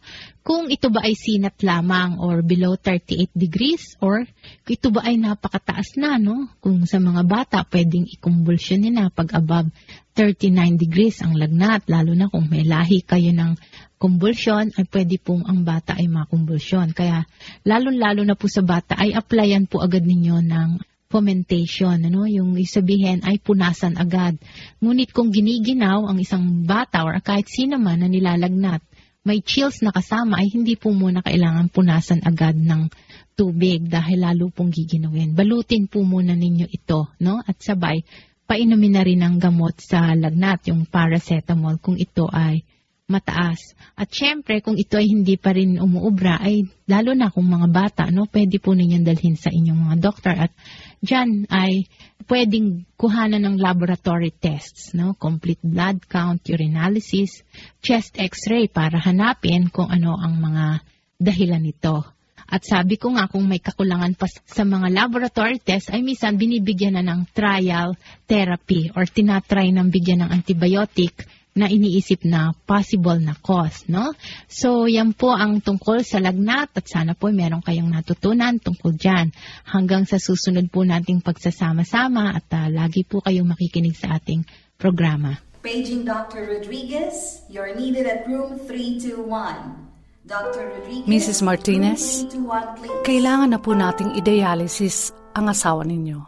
kung 0.44 0.68
ito 0.68 0.92
ba 0.92 1.08
ay 1.08 1.16
sinat 1.16 1.62
lamang 1.64 2.20
or 2.20 2.44
below 2.44 2.76
38 2.76 3.32
degrees 3.32 3.96
or 4.04 4.28
ito 4.68 4.92
ba 4.92 5.08
ay 5.08 5.16
napakataas 5.16 5.96
na, 5.96 6.20
no? 6.20 6.52
Kung 6.60 6.84
sa 6.84 7.00
mga 7.00 7.24
bata, 7.24 7.58
pwedeng 7.72 8.04
ikumbulsyon 8.10 8.92
na 8.92 9.08
pag 9.08 9.32
above 9.32 9.72
39 10.20 10.76
degrees 10.76 11.24
ang 11.24 11.40
lagnat, 11.40 11.88
lalo 11.88 12.12
na 12.12 12.28
kung 12.28 12.52
may 12.52 12.68
lahi 12.68 13.08
kayo 13.08 13.32
ng 13.32 13.56
kumbulsyon, 13.96 14.76
ay 14.76 14.84
pwede 14.92 15.16
pong 15.16 15.48
ang 15.48 15.64
bata 15.64 15.96
ay 15.96 16.12
makumbulsyon. 16.12 16.92
Kaya, 16.92 17.24
lalo-lalo 17.64 18.28
na 18.28 18.36
po 18.36 18.52
sa 18.52 18.60
bata, 18.60 19.00
ay 19.00 19.16
applyan 19.16 19.72
po 19.72 19.80
agad 19.80 20.04
ninyo 20.04 20.44
ng 20.44 20.70
fomentation, 21.08 22.04
ano? 22.04 22.28
Yung 22.28 22.60
isabihin 22.60 23.24
ay 23.24 23.40
punasan 23.40 23.96
agad. 23.96 24.36
Ngunit 24.84 25.16
kung 25.16 25.32
giniginaw 25.32 26.04
ang 26.12 26.20
isang 26.20 26.68
bata 26.68 27.08
or 27.08 27.16
kahit 27.24 27.48
sino 27.48 27.80
man 27.80 28.04
na 28.04 28.12
nilalagnat, 28.12 28.84
may 29.24 29.40
chills 29.40 29.80
na 29.80 29.96
kasama 29.96 30.44
ay 30.44 30.52
hindi 30.52 30.76
po 30.76 30.92
muna 30.92 31.24
kailangan 31.24 31.72
punasan 31.72 32.24
agad 32.28 32.60
ng 32.60 32.92
tubig 33.40 33.88
dahil 33.88 34.20
lalo 34.20 34.52
pong 34.52 34.68
giginawin. 34.68 35.32
Balutin 35.32 35.88
po 35.88 36.04
muna 36.04 36.36
ninyo 36.36 36.68
ito, 36.68 37.08
no? 37.24 37.40
At 37.40 37.60
sabay, 37.64 38.04
painumin 38.50 38.98
na 38.98 39.06
rin 39.06 39.22
ang 39.22 39.38
gamot 39.38 39.78
sa 39.78 40.18
lagnat, 40.18 40.74
yung 40.74 40.90
paracetamol 40.90 41.78
kung 41.78 42.02
ito 42.02 42.26
ay 42.34 42.66
mataas. 43.06 43.78
At 43.94 44.10
syempre, 44.10 44.62
kung 44.66 44.78
ito 44.78 44.98
ay 44.98 45.06
hindi 45.06 45.38
pa 45.38 45.54
rin 45.54 45.78
umuubra, 45.78 46.42
ay 46.42 46.66
lalo 46.90 47.14
na 47.14 47.30
kung 47.30 47.46
mga 47.46 47.68
bata, 47.70 48.04
no, 48.10 48.26
pwede 48.26 48.58
po 48.58 48.74
ninyong 48.74 49.06
dalhin 49.06 49.38
sa 49.38 49.54
inyong 49.54 49.80
mga 49.90 49.98
doktor. 50.02 50.34
At 50.34 50.54
dyan 51.02 51.46
ay 51.50 51.90
pwedeng 52.26 52.86
kuhanan 52.98 53.46
ng 53.46 53.58
laboratory 53.62 54.34
tests, 54.34 54.98
no, 54.98 55.14
complete 55.18 55.62
blood 55.62 56.06
count, 56.10 56.46
urinalysis, 56.50 57.46
chest 57.86 58.18
x-ray 58.18 58.70
para 58.70 58.98
hanapin 59.02 59.70
kung 59.74 59.90
ano 59.90 60.18
ang 60.18 60.38
mga 60.42 60.86
dahilan 61.22 61.66
nito. 61.66 62.19
At 62.50 62.66
sabi 62.66 62.98
ko 62.98 63.14
nga 63.14 63.30
kung 63.30 63.46
may 63.46 63.62
kakulangan 63.62 64.18
pa 64.18 64.26
sa 64.26 64.66
mga 64.66 64.90
laboratory 64.90 65.62
test 65.62 65.94
ay 65.94 66.02
minsan 66.02 66.34
binibigyan 66.34 66.98
na 66.98 67.06
ng 67.06 67.30
trial 67.30 67.94
therapy 68.26 68.90
or 68.98 69.06
tinatry 69.06 69.70
ng 69.70 69.88
bigyan 69.94 70.26
ng 70.26 70.34
antibiotic 70.34 71.30
na 71.60 71.66
iniisip 71.68 72.24
na 72.24 72.54
possible 72.64 73.18
na 73.18 73.34
cause, 73.36 73.90
no? 73.90 74.14
So, 74.48 74.86
yan 74.86 75.18
po 75.18 75.34
ang 75.34 75.60
tungkol 75.60 76.06
sa 76.06 76.22
lagnat 76.22 76.72
at 76.78 76.86
sana 76.88 77.18
po 77.18 77.34
meron 77.34 77.66
kayong 77.66 77.90
natutunan 77.90 78.62
tungkol 78.62 78.96
dyan. 78.96 79.34
Hanggang 79.68 80.06
sa 80.06 80.22
susunod 80.22 80.70
po 80.70 80.86
nating 80.86 81.26
pagsasama-sama 81.26 82.38
at 82.38 82.48
uh, 82.54 82.70
lagi 82.70 83.04
po 83.04 83.20
kayong 83.20 83.50
makikinig 83.50 83.98
sa 83.98 84.22
ating 84.22 84.46
programa. 84.78 85.42
Paging 85.60 86.08
Dr. 86.08 86.48
Rodriguez, 86.48 87.44
you're 87.52 87.76
needed 87.76 88.08
at 88.08 88.24
room 88.32 88.56
321. 88.64 89.89
Dr. 90.30 90.70
Rodriguez, 90.70 91.10
Mrs. 91.10 91.42
Martinez, 91.42 92.22
room 92.30 92.46
321, 92.46 92.78
please. 92.78 93.02
kailangan 93.02 93.50
na 93.50 93.58
po 93.58 93.74
nating 93.74 94.14
i-dialysis 94.14 95.10
ang 95.34 95.50
asawa 95.50 95.82
ninyo. 95.82 96.22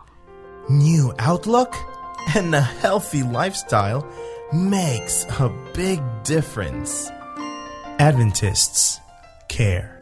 New 0.73 1.13
outlook 1.21 1.77
and 2.33 2.49
a 2.57 2.65
healthy 2.81 3.21
lifestyle 3.21 4.01
makes 4.49 5.29
a 5.37 5.53
big 5.77 6.01
difference. 6.25 7.13
Adventists 8.01 8.97
care. 9.53 10.01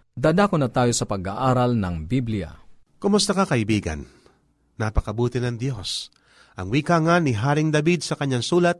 Dadako 0.11 0.59
na 0.59 0.67
tayo 0.67 0.91
sa 0.91 1.07
pag-aaral 1.07 1.79
ng 1.79 2.03
Biblia. 2.03 2.51
Kumusta 2.99 3.31
ka 3.31 3.47
kaibigan? 3.47 4.03
Napakabuti 4.75 5.39
ng 5.39 5.55
Diyos. 5.55 6.11
Ang 6.59 6.67
wika 6.75 6.99
nga 6.99 7.15
ni 7.23 7.31
Haring 7.31 7.71
David 7.71 8.03
sa 8.03 8.19
kanyang 8.19 8.43
sulat, 8.43 8.75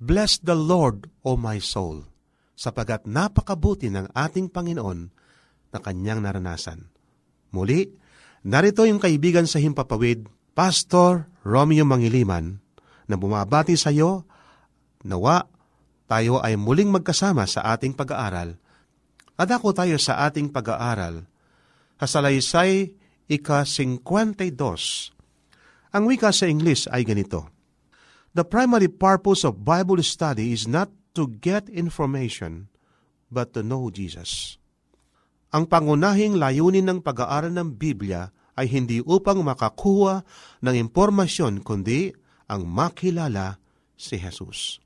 Bless 0.00 0.40
the 0.40 0.56
Lord, 0.56 1.12
O 1.20 1.36
my 1.36 1.60
soul, 1.60 2.08
sapagat 2.56 3.04
napakabuti 3.04 3.92
ng 3.92 4.08
ating 4.16 4.48
Panginoon 4.48 5.12
na 5.68 5.78
kanyang 5.84 6.24
naranasan. 6.24 6.88
Muli, 7.52 7.84
narito 8.48 8.88
yung 8.88 9.04
kaibigan 9.04 9.44
sa 9.44 9.60
Himpapawid, 9.60 10.24
Pastor 10.56 11.28
Romeo 11.44 11.84
Mangiliman, 11.84 12.56
na 13.04 13.20
bumabati 13.20 13.76
sa 13.76 13.92
iyo, 13.92 14.24
nawa 15.04 15.44
tayo 16.08 16.40
ay 16.40 16.56
muling 16.56 16.88
magkasama 16.88 17.44
sa 17.44 17.68
ating 17.76 17.92
pag-aaral 17.92 18.56
at 19.38 19.48
ako 19.48 19.70
tayo 19.70 19.94
sa 20.02 20.26
ating 20.26 20.50
pag-aaral. 20.50 21.22
Kasalaysay 21.94 22.90
ika-52. 23.30 24.62
Ang 25.94 26.02
wika 26.10 26.34
sa 26.34 26.50
English 26.50 26.90
ay 26.90 27.06
ganito. 27.06 27.46
The 28.34 28.42
primary 28.44 28.90
purpose 28.90 29.46
of 29.46 29.62
Bible 29.62 30.02
study 30.02 30.50
is 30.50 30.66
not 30.66 30.90
to 31.14 31.30
get 31.38 31.70
information, 31.70 32.68
but 33.32 33.54
to 33.54 33.62
know 33.62 33.88
Jesus. 33.88 34.58
Ang 35.54 35.64
pangunahing 35.64 36.36
layunin 36.36 36.84
ng 36.84 37.00
pag-aaral 37.00 37.54
ng 37.54 37.78
Biblia 37.78 38.28
ay 38.58 38.68
hindi 38.68 39.00
upang 39.00 39.40
makakuha 39.40 40.26
ng 40.60 40.74
impormasyon, 40.90 41.64
kundi 41.64 42.12
ang 42.50 42.66
makilala 42.68 43.56
si 43.94 44.18
Jesus. 44.18 44.82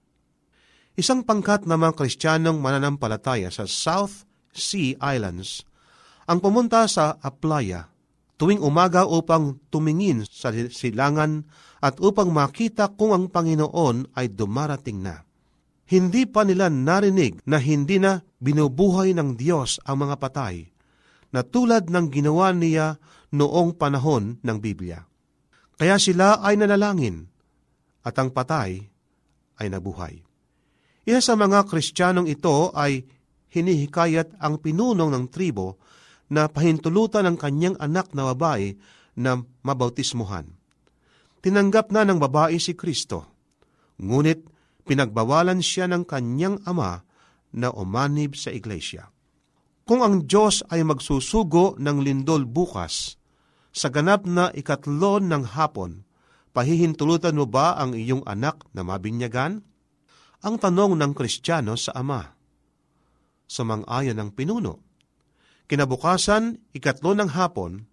Isang 0.92 1.24
pangkat 1.24 1.64
na 1.64 1.80
mga 1.80 1.96
Kristiyanong 1.96 2.60
mananampalataya 2.60 3.48
sa 3.48 3.64
South 3.64 4.28
Sea 4.52 4.94
Islands 5.00 5.64
ang 6.28 6.38
pumunta 6.38 6.86
sa 6.86 7.18
Aplaya 7.18 7.92
tuwing 8.38 8.58
umaga 8.58 9.06
upang 9.06 9.58
tumingin 9.70 10.26
sa 10.26 10.50
silangan 10.50 11.46
at 11.78 11.98
upang 12.02 12.34
makita 12.34 12.90
kung 12.90 13.14
ang 13.14 13.30
Panginoon 13.30 14.18
ay 14.18 14.34
dumarating 14.34 14.98
na. 14.98 15.22
Hindi 15.86 16.26
pa 16.26 16.42
nila 16.42 16.66
narinig 16.66 17.42
na 17.46 17.62
hindi 17.62 18.02
na 18.02 18.18
binubuhay 18.42 19.14
ng 19.14 19.38
Diyos 19.38 19.78
ang 19.86 20.06
mga 20.06 20.18
patay 20.18 20.66
na 21.30 21.46
tulad 21.46 21.86
ng 21.86 22.06
ginawa 22.10 22.50
niya 22.50 22.98
noong 23.30 23.78
panahon 23.78 24.42
ng 24.42 24.58
Biblia. 24.58 25.06
Kaya 25.78 26.02
sila 26.02 26.42
ay 26.42 26.58
nanalangin 26.58 27.26
at 28.02 28.14
ang 28.18 28.34
patay 28.34 28.82
ay 29.62 29.66
nabuhay. 29.70 30.18
Isa 31.06 31.22
sa 31.22 31.34
mga 31.38 31.66
Kristiyanong 31.66 32.26
ito 32.26 32.74
ay 32.74 33.06
hinihikayat 33.52 34.40
ang 34.40 34.56
pinunong 34.56 35.12
ng 35.12 35.24
tribo 35.28 35.76
na 36.32 36.48
pahintulutan 36.48 37.28
ng 37.28 37.36
kanyang 37.36 37.76
anak 37.76 38.16
na 38.16 38.32
babae 38.32 38.72
na 39.12 39.44
mabautismuhan. 39.60 40.48
Tinanggap 41.44 41.92
na 41.92 42.08
ng 42.08 42.16
babae 42.16 42.56
si 42.56 42.72
Kristo, 42.72 43.28
ngunit 44.00 44.40
pinagbawalan 44.88 45.60
siya 45.60 45.84
ng 45.92 46.08
kanyang 46.08 46.64
ama 46.64 47.04
na 47.52 47.68
umanib 47.68 48.32
sa 48.32 48.48
iglesia. 48.48 49.12
Kung 49.84 50.00
ang 50.00 50.24
Diyos 50.24 50.64
ay 50.72 50.80
magsusugo 50.86 51.76
ng 51.76 52.00
lindol 52.00 52.48
bukas, 52.48 53.20
sa 53.72 53.92
ganap 53.92 54.24
na 54.24 54.48
ikatlo 54.54 55.20
ng 55.20 55.44
hapon, 55.52 56.08
pahihintulutan 56.56 57.36
mo 57.36 57.44
ba 57.44 57.76
ang 57.76 57.92
iyong 57.92 58.24
anak 58.24 58.64
na 58.72 58.80
mabinyagan? 58.86 59.60
Ang 60.42 60.54
tanong 60.56 60.96
ng 60.96 61.12
Kristiyano 61.12 61.76
sa 61.76 61.92
ama 61.98 62.41
sumang-ayon 63.52 64.16
ng 64.16 64.30
pinuno. 64.32 64.80
Kinabukasan, 65.68 66.72
ikatlo 66.72 67.12
ng 67.12 67.36
hapon, 67.36 67.84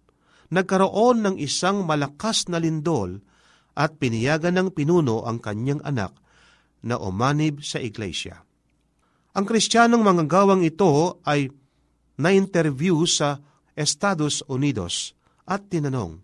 nagkaroon 0.48 1.20
ng 1.20 1.36
isang 1.36 1.84
malakas 1.84 2.48
na 2.48 2.56
lindol 2.56 3.20
at 3.76 4.00
piniyagan 4.00 4.56
ng 4.56 4.68
pinuno 4.72 5.28
ang 5.28 5.38
kanyang 5.38 5.84
anak 5.84 6.16
na 6.80 6.96
umanib 6.96 7.60
sa 7.60 7.76
iglesia. 7.76 8.40
Ang 9.36 9.44
kristyanong 9.46 10.02
mga 10.02 10.24
gawang 10.26 10.64
ito 10.66 11.22
ay 11.22 11.52
na-interview 12.18 13.06
sa 13.06 13.38
Estados 13.78 14.42
Unidos 14.50 15.14
at 15.46 15.70
tinanong, 15.70 16.20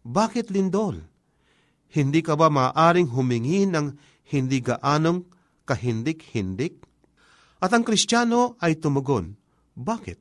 Bakit 0.00 0.48
lindol? 0.48 1.04
Hindi 1.90 2.24
ka 2.24 2.38
ba 2.38 2.48
maaring 2.48 3.12
humingi 3.12 3.68
ng 3.68 3.92
hindi 4.32 4.58
gaanong 4.64 5.26
kahindik-hindik? 5.68 6.89
At 7.60 7.76
ang 7.76 7.84
Kristiyano 7.84 8.56
ay 8.58 8.80
tumugon, 8.80 9.36
Bakit? 9.76 10.18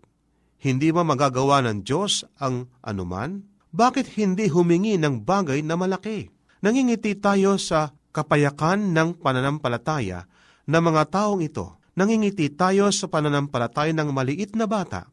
Hindi 0.60 0.92
ba 0.92 1.08
magagawa 1.08 1.64
ng 1.64 1.88
Diyos 1.88 2.28
ang 2.36 2.68
anuman? 2.84 3.48
Bakit 3.72 4.20
hindi 4.20 4.52
humingi 4.52 5.00
ng 5.00 5.24
bagay 5.24 5.64
na 5.64 5.80
malaki? 5.80 6.28
Nangingiti 6.60 7.16
tayo 7.16 7.56
sa 7.56 7.96
kapayakan 8.12 8.92
ng 8.92 9.24
pananampalataya 9.24 10.28
ng 10.68 10.84
mga 10.84 11.04
taong 11.08 11.40
ito. 11.40 11.80
Nangingiti 11.96 12.52
tayo 12.52 12.92
sa 12.92 13.08
pananampalataya 13.08 13.96
ng 13.96 14.12
maliit 14.12 14.60
na 14.60 14.68
bata. 14.68 15.08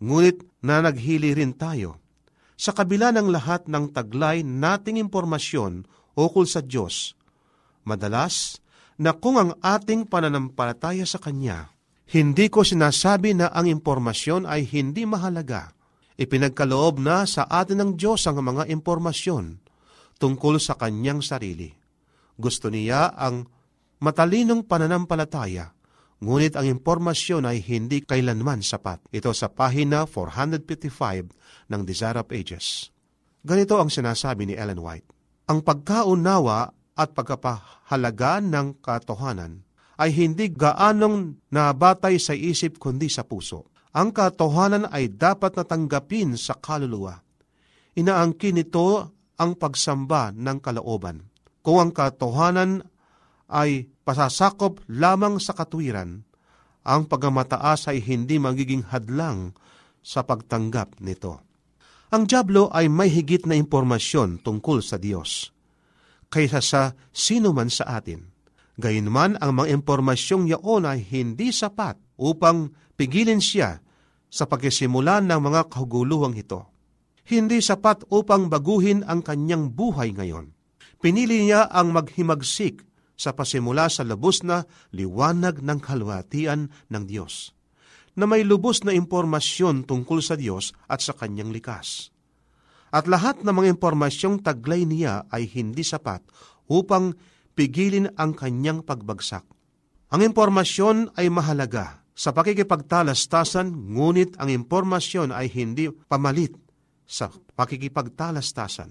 Ngunit 0.00 0.40
na 0.64 0.80
naghili 0.80 1.36
rin 1.36 1.52
tayo. 1.52 2.00
Sa 2.56 2.72
kabila 2.72 3.12
ng 3.12 3.28
lahat 3.28 3.68
ng 3.68 3.92
taglay 3.92 4.40
nating 4.40 4.96
impormasyon 4.96 5.84
ukol 6.16 6.48
sa 6.48 6.64
Diyos, 6.64 7.16
madalas 7.84 8.60
na 9.00 9.16
kung 9.16 9.40
ang 9.40 9.56
ating 9.64 10.04
pananampalataya 10.04 11.08
sa 11.08 11.16
Kanya, 11.16 11.72
hindi 12.12 12.52
ko 12.52 12.60
sinasabi 12.60 13.32
na 13.32 13.48
ang 13.48 13.64
impormasyon 13.64 14.44
ay 14.44 14.68
hindi 14.68 15.08
mahalaga. 15.08 15.72
Ipinagkaloob 16.20 17.00
na 17.00 17.24
sa 17.24 17.48
atin 17.48 17.80
ng 17.80 17.90
Diyos 17.96 18.28
ang 18.28 18.44
mga 18.44 18.68
impormasyon 18.68 19.56
tungkol 20.20 20.60
sa 20.60 20.76
Kanyang 20.76 21.24
sarili. 21.24 21.72
Gusto 22.36 22.68
niya 22.68 23.16
ang 23.16 23.48
matalinong 24.04 24.68
pananampalataya, 24.68 25.72
ngunit 26.20 26.60
ang 26.60 26.68
impormasyon 26.68 27.48
ay 27.48 27.64
hindi 27.64 28.04
kailanman 28.04 28.60
sapat. 28.60 29.00
Ito 29.08 29.32
sa 29.32 29.48
pahina 29.48 30.04
455 30.04 31.72
ng 31.72 31.80
Desire 31.88 32.20
of 32.20 32.28
Ages. 32.28 32.92
Ganito 33.40 33.80
ang 33.80 33.88
sinasabi 33.88 34.44
ni 34.44 34.54
Ellen 34.60 34.84
White. 34.84 35.08
Ang 35.48 35.64
pagkaunawa 35.64 36.79
at 37.00 37.16
pagkapahalaga 37.16 38.44
ng 38.44 38.84
katotohanan 38.84 39.64
ay 39.96 40.12
hindi 40.12 40.52
gaanong 40.52 41.48
nabatay 41.48 42.20
sa 42.20 42.36
isip 42.36 42.76
kundi 42.76 43.08
sa 43.08 43.24
puso. 43.24 43.72
Ang 43.96 44.12
katotohanan 44.12 44.84
ay 44.92 45.08
dapat 45.16 45.56
natanggapin 45.56 46.36
sa 46.36 46.56
kaluluwa. 46.60 47.24
Inaangkin 47.96 48.60
nito 48.60 49.16
ang 49.40 49.56
pagsamba 49.56 50.36
ng 50.36 50.60
kalooban. 50.60 51.24
Kung 51.64 51.80
ang 51.80 51.90
katotohanan 51.92 52.84
ay 53.48 53.88
pasasakop 54.04 54.84
lamang 54.92 55.40
sa 55.40 55.56
katwiran, 55.56 56.24
ang 56.84 57.04
pagmamataas 57.08 57.92
ay 57.92 58.00
hindi 58.00 58.40
magiging 58.40 58.88
hadlang 58.88 59.52
sa 60.00 60.24
pagtanggap 60.24 61.00
nito. 61.00 61.44
Ang 62.12 62.24
Diablo 62.24 62.72
ay 62.72 62.88
may 62.88 63.12
higit 63.12 63.44
na 63.44 63.52
impormasyon 63.56 64.40
tungkol 64.40 64.80
sa 64.80 64.96
Diyos 64.96 65.52
kaysa 66.30 66.62
sa 66.62 66.82
sino 67.10 67.50
man 67.50 67.68
sa 67.68 67.98
atin. 68.00 68.30
Gayunman 68.80 69.36
ang 69.42 69.60
mga 69.60 69.76
impormasyong 69.76 70.48
yaon 70.48 70.88
ay 70.88 71.04
hindi 71.04 71.52
sapat 71.52 72.00
upang 72.16 72.72
pigilin 72.96 73.42
siya 73.42 73.82
sa 74.30 74.48
pagkisimula 74.48 75.20
ng 75.20 75.40
mga 75.42 75.68
kahuguluhang 75.68 76.38
ito. 76.38 76.70
Hindi 77.28 77.60
sapat 77.60 78.08
upang 78.08 78.48
baguhin 78.48 79.04
ang 79.04 79.20
kanyang 79.20 79.74
buhay 79.74 80.16
ngayon. 80.16 80.56
Pinili 81.02 81.44
niya 81.44 81.68
ang 81.68 81.92
maghimagsik 81.92 82.80
sa 83.18 83.36
pasimula 83.36 83.92
sa 83.92 84.00
lubos 84.06 84.40
na 84.40 84.64
liwanag 84.96 85.60
ng 85.60 85.78
kalwatian 85.82 86.72
ng 86.88 87.04
Diyos 87.04 87.52
na 88.18 88.26
may 88.26 88.42
lubos 88.42 88.82
na 88.82 88.92
impormasyon 88.92 89.86
tungkol 89.86 90.20
sa 90.20 90.34
Diyos 90.34 90.74
at 90.90 91.00
sa 91.00 91.14
kanyang 91.14 91.54
likas. 91.54 92.10
At 92.90 93.06
lahat 93.06 93.46
ng 93.46 93.54
mga 93.54 93.78
impormasyong 93.78 94.42
taglay 94.42 94.82
niya 94.82 95.26
ay 95.30 95.46
hindi 95.46 95.86
sapat 95.86 96.26
upang 96.66 97.14
pigilin 97.54 98.10
ang 98.18 98.34
kanyang 98.34 98.82
pagbagsak. 98.82 99.46
Ang 100.10 100.20
impormasyon 100.26 101.14
ay 101.14 101.30
mahalaga 101.30 102.02
sa 102.14 102.34
pakikipagtalastasan, 102.34 103.94
ngunit 103.94 104.34
ang 104.42 104.50
impormasyon 104.50 105.30
ay 105.30 105.46
hindi 105.54 105.86
pamalit 106.10 106.52
sa 107.06 107.30
pakikipagtalastasan. 107.30 108.90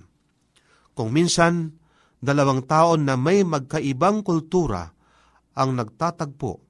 Kung 0.95 1.11
minsan, 1.11 1.75
dalawang 2.23 2.63
taon 2.63 3.03
na 3.03 3.19
may 3.19 3.43
magkaibang 3.43 4.23
kultura 4.23 4.95
ang 5.59 5.75
nagtatagpo 5.75 6.63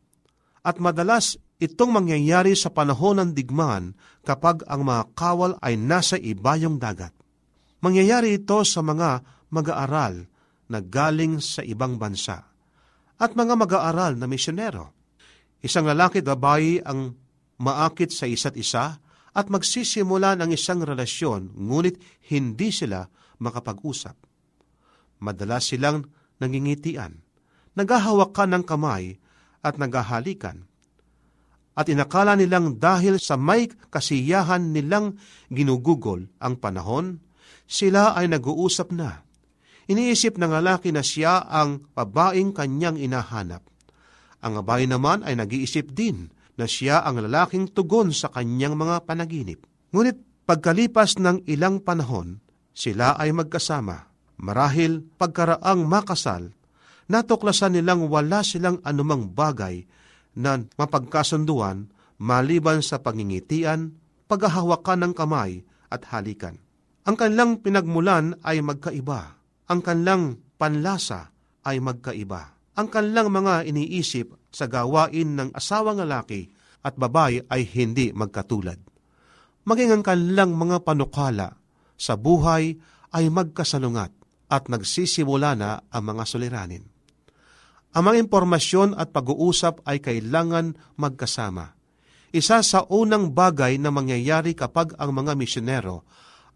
at 0.66 0.82
madalas 0.82 1.38
Itong 1.60 1.92
mangyayari 1.92 2.56
sa 2.56 2.72
panahon 2.72 3.20
ng 3.20 3.30
digmaan 3.36 3.92
kapag 4.24 4.64
ang 4.72 4.88
mga 4.88 5.12
kawal 5.12 5.60
ay 5.60 5.76
nasa 5.76 6.16
ibayong 6.16 6.80
dagat. 6.80 7.12
Mangyayari 7.80 8.36
ito 8.36 8.60
sa 8.68 8.84
mga 8.84 9.24
mag-aaral 9.56 10.28
na 10.70 10.80
galing 10.84 11.40
sa 11.40 11.64
ibang 11.64 11.96
bansa 11.96 12.52
at 13.20 13.32
mga 13.36 13.56
mag-aaral 13.56 14.20
na 14.20 14.28
misyonero. 14.28 14.92
Isang 15.64 15.88
lalaki 15.88 16.24
at 16.24 16.28
babae 16.36 16.84
ang 16.84 17.16
maakit 17.60 18.12
sa 18.12 18.28
isa't 18.28 18.56
isa 18.56 19.00
at 19.36 19.46
magsisimula 19.48 20.36
ng 20.40 20.56
isang 20.56 20.84
relasyon 20.84 21.56
ngunit 21.56 22.00
hindi 22.32 22.72
sila 22.72 23.04
makapag-usap. 23.40 24.16
Madalas 25.20 25.68
silang 25.68 26.08
nangingitian, 26.40 27.20
naghahawakan 27.76 28.60
ng 28.60 28.64
kamay 28.64 29.20
at 29.60 29.76
naghahalikan 29.76 30.68
at 31.80 31.88
inakala 31.88 32.36
nilang 32.36 32.76
dahil 32.76 33.24
sa 33.24 33.40
may 33.40 33.72
kasiyahan 33.88 34.76
nilang 34.76 35.16
ginugugol 35.48 36.28
ang 36.44 36.60
panahon, 36.60 37.24
sila 37.70 38.18
ay 38.18 38.30
nag-uusap 38.32 38.90
na. 38.96 39.24
Iniisip 39.90 40.38
ng 40.38 40.54
lalaki 40.54 40.94
na 40.94 41.02
siya 41.02 41.50
ang 41.50 41.90
babaeng 41.98 42.54
kanyang 42.54 42.98
inahanap. 42.98 43.66
Ang 44.46 44.62
babae 44.64 44.86
naman 44.86 45.26
ay 45.26 45.36
nag-iisip 45.36 45.92
din 45.92 46.30
na 46.60 46.70
siya 46.70 47.02
ang 47.04 47.20
lalaking 47.24 47.72
tugon 47.72 48.12
sa 48.14 48.30
kanyang 48.30 48.76
mga 48.76 49.08
panaginip. 49.08 49.64
Ngunit 49.96 50.46
pagkalipas 50.46 51.18
ng 51.18 51.48
ilang 51.50 51.82
panahon, 51.82 52.44
sila 52.76 53.18
ay 53.18 53.34
magkasama. 53.34 54.12
Marahil 54.40 55.04
pagkaraang 55.20 55.84
makasal, 55.84 56.56
natuklasan 57.12 57.76
nilang 57.76 58.08
wala 58.08 58.40
silang 58.46 58.80
anumang 58.88 59.36
bagay 59.36 59.84
na 60.38 60.64
mapagkasunduan 60.80 61.92
maliban 62.20 62.84
sa 62.84 63.00
pangingitian, 63.04 63.96
paghahawakan 64.32 65.10
ng 65.10 65.14
kamay 65.16 65.64
at 65.92 66.06
halikan. 66.12 66.60
Ang 67.10 67.18
kanilang 67.18 67.66
pinagmulan 67.66 68.38
ay 68.46 68.62
magkaiba. 68.62 69.34
Ang 69.66 69.82
kanilang 69.82 70.38
panlasa 70.62 71.34
ay 71.66 71.82
magkaiba. 71.82 72.54
Ang 72.78 72.86
kanilang 72.94 73.34
mga 73.34 73.66
iniisip 73.66 74.38
sa 74.54 74.70
gawain 74.70 75.34
ng 75.34 75.50
asawang 75.58 76.06
lalaki 76.06 76.54
at 76.86 76.94
babae 77.02 77.42
ay 77.50 77.66
hindi 77.66 78.14
magkatulad. 78.14 78.78
Maging 79.66 79.90
ang 79.90 80.04
kanilang 80.06 80.54
mga 80.54 80.86
panukala 80.86 81.58
sa 81.98 82.14
buhay 82.14 82.78
ay 83.10 83.26
magkasalungat 83.34 84.14
at 84.46 84.70
nagsisimula 84.70 85.58
na 85.58 85.82
ang 85.90 86.14
mga 86.14 86.24
suliranin. 86.30 86.86
Ang 87.90 88.04
mga 88.06 88.22
impormasyon 88.22 88.94
at 88.94 89.10
pag-uusap 89.10 89.82
ay 89.90 89.98
kailangan 89.98 90.78
magkasama. 90.94 91.74
Isa 92.30 92.62
sa 92.62 92.86
unang 92.86 93.34
bagay 93.34 93.82
na 93.82 93.90
mangyayari 93.90 94.54
kapag 94.54 94.94
ang 95.02 95.10
mga 95.10 95.34
misyonero 95.34 96.06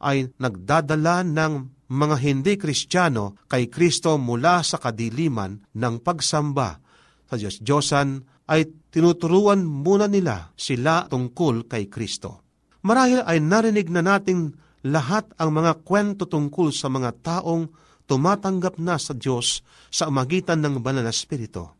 ay 0.03 0.27
nagdadala 0.35 1.23
ng 1.23 1.53
mga 1.87 2.15
hindi 2.19 2.53
kristyano 2.59 3.39
kay 3.47 3.71
Kristo 3.71 4.19
mula 4.19 4.59
sa 4.61 4.77
kadiliman 4.81 5.63
ng 5.73 5.95
pagsamba 6.03 6.83
sa 7.29 7.35
Diyos 7.39 7.63
Diyosan 7.63 8.21
ay 8.51 8.67
tinuturuan 8.91 9.63
muna 9.63 10.05
nila 10.05 10.51
sila 10.59 11.07
tungkol 11.07 11.65
kay 11.65 11.87
Kristo. 11.87 12.43
Marahil 12.83 13.23
ay 13.23 13.39
narinig 13.39 13.87
na 13.87 14.03
nating 14.03 14.51
lahat 14.83 15.31
ang 15.39 15.55
mga 15.55 15.81
kwento 15.87 16.27
tungkol 16.27 16.75
sa 16.75 16.91
mga 16.91 17.23
taong 17.23 17.71
tumatanggap 18.03 18.75
na 18.83 18.99
sa 18.99 19.15
Diyos 19.15 19.63
sa 19.87 20.11
magitan 20.11 20.59
ng 20.59 20.83
banal 20.83 21.07
na 21.07 21.15
Espiritu, 21.15 21.71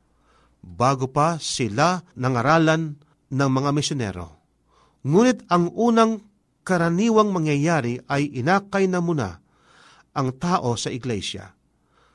bago 0.64 1.12
pa 1.12 1.36
sila 1.36 2.00
nangaralan 2.16 2.96
ng 3.28 3.50
mga 3.52 3.70
misyonero. 3.76 4.28
Ngunit 5.04 5.44
ang 5.52 5.68
unang 5.76 6.24
karaniwang 6.64 7.30
mangyayari 7.30 8.00
ay 8.08 8.32
inakay 8.32 8.88
na 8.88 9.04
muna 9.04 9.44
ang 10.16 10.34
tao 10.40 10.80
sa 10.80 10.90
iglesia. 10.90 11.52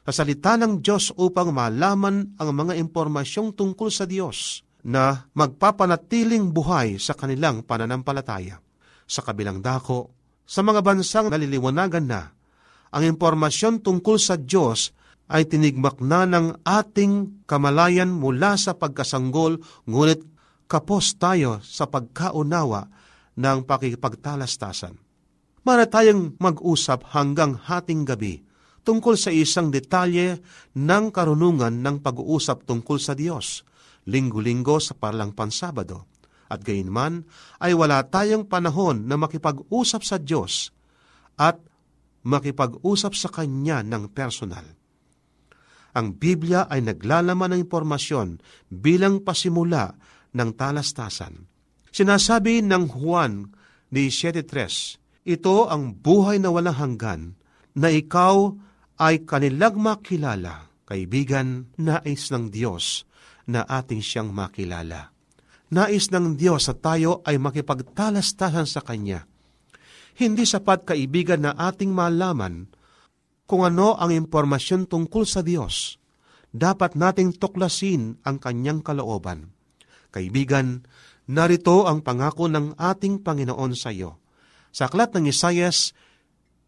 Sa 0.09 0.25
salita 0.25 0.57
ng 0.57 0.81
Diyos 0.81 1.13
upang 1.21 1.53
malaman 1.53 2.41
ang 2.41 2.51
mga 2.57 2.81
impormasyong 2.81 3.53
tungkol 3.53 3.93
sa 3.93 4.09
Diyos 4.09 4.65
na 4.89 5.29
magpapanatiling 5.37 6.49
buhay 6.49 6.97
sa 6.97 7.13
kanilang 7.13 7.61
pananampalataya. 7.61 8.57
Sa 9.05 9.21
kabilang 9.21 9.61
dako, 9.61 10.17
sa 10.49 10.65
mga 10.65 10.81
bansang 10.81 11.29
naliliwanagan 11.29 12.07
na 12.09 12.33
ang 12.89 13.05
impormasyon 13.05 13.85
tungkol 13.85 14.17
sa 14.17 14.41
Diyos 14.41 14.97
ay 15.29 15.45
tinigmak 15.45 16.01
na 16.01 16.25
ng 16.25 16.65
ating 16.65 17.45
kamalayan 17.45 18.09
mula 18.09 18.57
sa 18.57 18.73
pagkasanggol, 18.73 19.61
ngunit 19.85 20.25
kapos 20.65 21.21
tayo 21.21 21.61
sa 21.61 21.85
pagkaunawa 21.85 22.89
ng 23.39 23.59
pakikipagtalastasan. 23.63 24.99
Mara 25.63 25.87
tayong 25.87 26.35
mag-usap 26.43 27.15
hanggang 27.15 27.55
hating 27.55 28.03
gabi 28.03 28.43
tungkol 28.83 29.15
sa 29.15 29.31
isang 29.31 29.71
detalye 29.71 30.41
ng 30.75 31.05
karunungan 31.15 31.85
ng 31.85 32.03
pag-uusap 32.03 32.67
tungkol 32.67 32.99
sa 32.99 33.15
Diyos, 33.15 33.63
linggo-linggo 34.09 34.83
sa 34.83 34.99
parlang 34.99 35.37
pansabado. 35.37 36.09
At 36.49 36.65
gayunman 36.65 37.29
ay 37.61 37.77
wala 37.77 38.01
tayong 38.09 38.49
panahon 38.49 39.05
na 39.05 39.21
makipag-usap 39.21 40.01
sa 40.01 40.17
Diyos 40.17 40.73
at 41.37 41.61
makipag-usap 42.25 43.13
sa 43.13 43.29
Kanya 43.29 43.85
ng 43.85 44.09
personal. 44.17 44.65
Ang 45.93 46.17
Biblia 46.17 46.65
ay 46.65 46.81
naglalaman 46.81 47.53
ng 47.53 47.61
impormasyon 47.69 48.41
bilang 48.73 49.21
pasimula 49.21 49.93
ng 50.33 50.51
talastasan. 50.57 51.58
Sinasabi 51.95 52.61
ng 52.65 52.91
Juan 52.93 53.53
17.3, 53.91 55.29
Ito 55.29 55.69
ang 55.69 55.97
buhay 55.99 56.41
na 56.41 56.53
walang 56.53 56.77
hanggan, 56.77 57.23
na 57.79 57.89
ikaw 57.93 58.53
ay 58.99 59.23
kanilang 59.23 59.79
makilala, 59.79 60.69
kaibigan, 60.89 61.71
nais 61.79 62.29
ng 62.35 62.51
Diyos 62.51 63.07
na 63.47 63.63
ating 63.65 64.03
siyang 64.03 64.35
makilala. 64.35 65.15
Nais 65.71 66.11
ng 66.11 66.35
Diyos 66.35 66.67
sa 66.67 66.75
tayo 66.75 67.23
ay 67.29 67.39
makipagtalastasan 67.39 68.67
sa 68.67 68.81
Kanya 68.83 69.29
hindi 70.19 70.43
sapat 70.43 70.83
kaibigan 70.83 71.47
na 71.47 71.55
ating 71.55 71.95
malaman 71.95 72.67
kung 73.47 73.63
ano 73.63 73.95
ang 73.95 74.11
impormasyon 74.11 74.91
tungkol 74.91 75.23
sa 75.23 75.47
Diyos. 75.47 75.97
Dapat 76.51 76.99
nating 76.99 77.39
tuklasin 77.39 78.19
ang 78.27 78.43
kanyang 78.43 78.83
kalooban. 78.83 79.55
Kaibigan, 80.11 80.83
narito 81.29 81.85
ang 81.85 82.01
pangako 82.01 82.49
ng 82.49 82.75
ating 82.81 83.21
Panginoon 83.21 83.77
sa 83.77 83.93
iyo. 83.93 84.17
Sa 84.73 84.89
aklat 84.89 85.13
ng 85.13 85.29
Isayas 85.29 85.93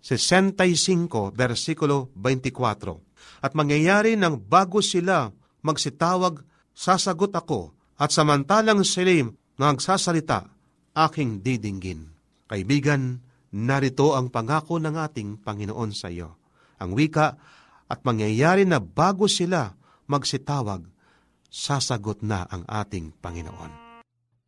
65, 0.05 1.33
versikulo 1.33 2.13
24, 2.17 3.45
At 3.45 3.53
mangyayari 3.57 4.17
ng 4.17 4.37
bago 4.37 4.81
sila 4.81 5.33
magsitawag, 5.65 6.41
sasagot 6.73 7.33
ako, 7.37 7.73
at 8.01 8.13
samantalang 8.13 8.81
sila 8.81 9.29
nagsasalita, 9.61 10.49
aking 10.97 11.45
didinggin. 11.45 12.09
Kaibigan, 12.49 13.21
narito 13.53 14.17
ang 14.17 14.33
pangako 14.33 14.81
ng 14.81 14.97
ating 14.97 15.45
Panginoon 15.45 15.93
sa 15.93 16.09
iyo. 16.09 16.41
Ang 16.81 16.97
wika, 16.97 17.37
at 17.91 18.01
mangyayari 18.09 18.65
na 18.65 18.81
bago 18.81 19.29
sila 19.29 19.77
magsitawag, 20.09 20.89
sasagot 21.53 22.25
na 22.25 22.49
ang 22.49 22.65
ating 22.65 23.13
Panginoon. 23.21 23.90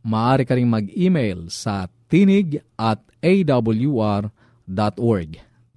Maaari 0.00 0.48
ka 0.48 0.56
rin 0.56 0.70
mag-email 0.70 1.52
sa 1.52 1.92
tinig 2.08 2.64
at 2.80 3.04
awr.org. 3.20 4.32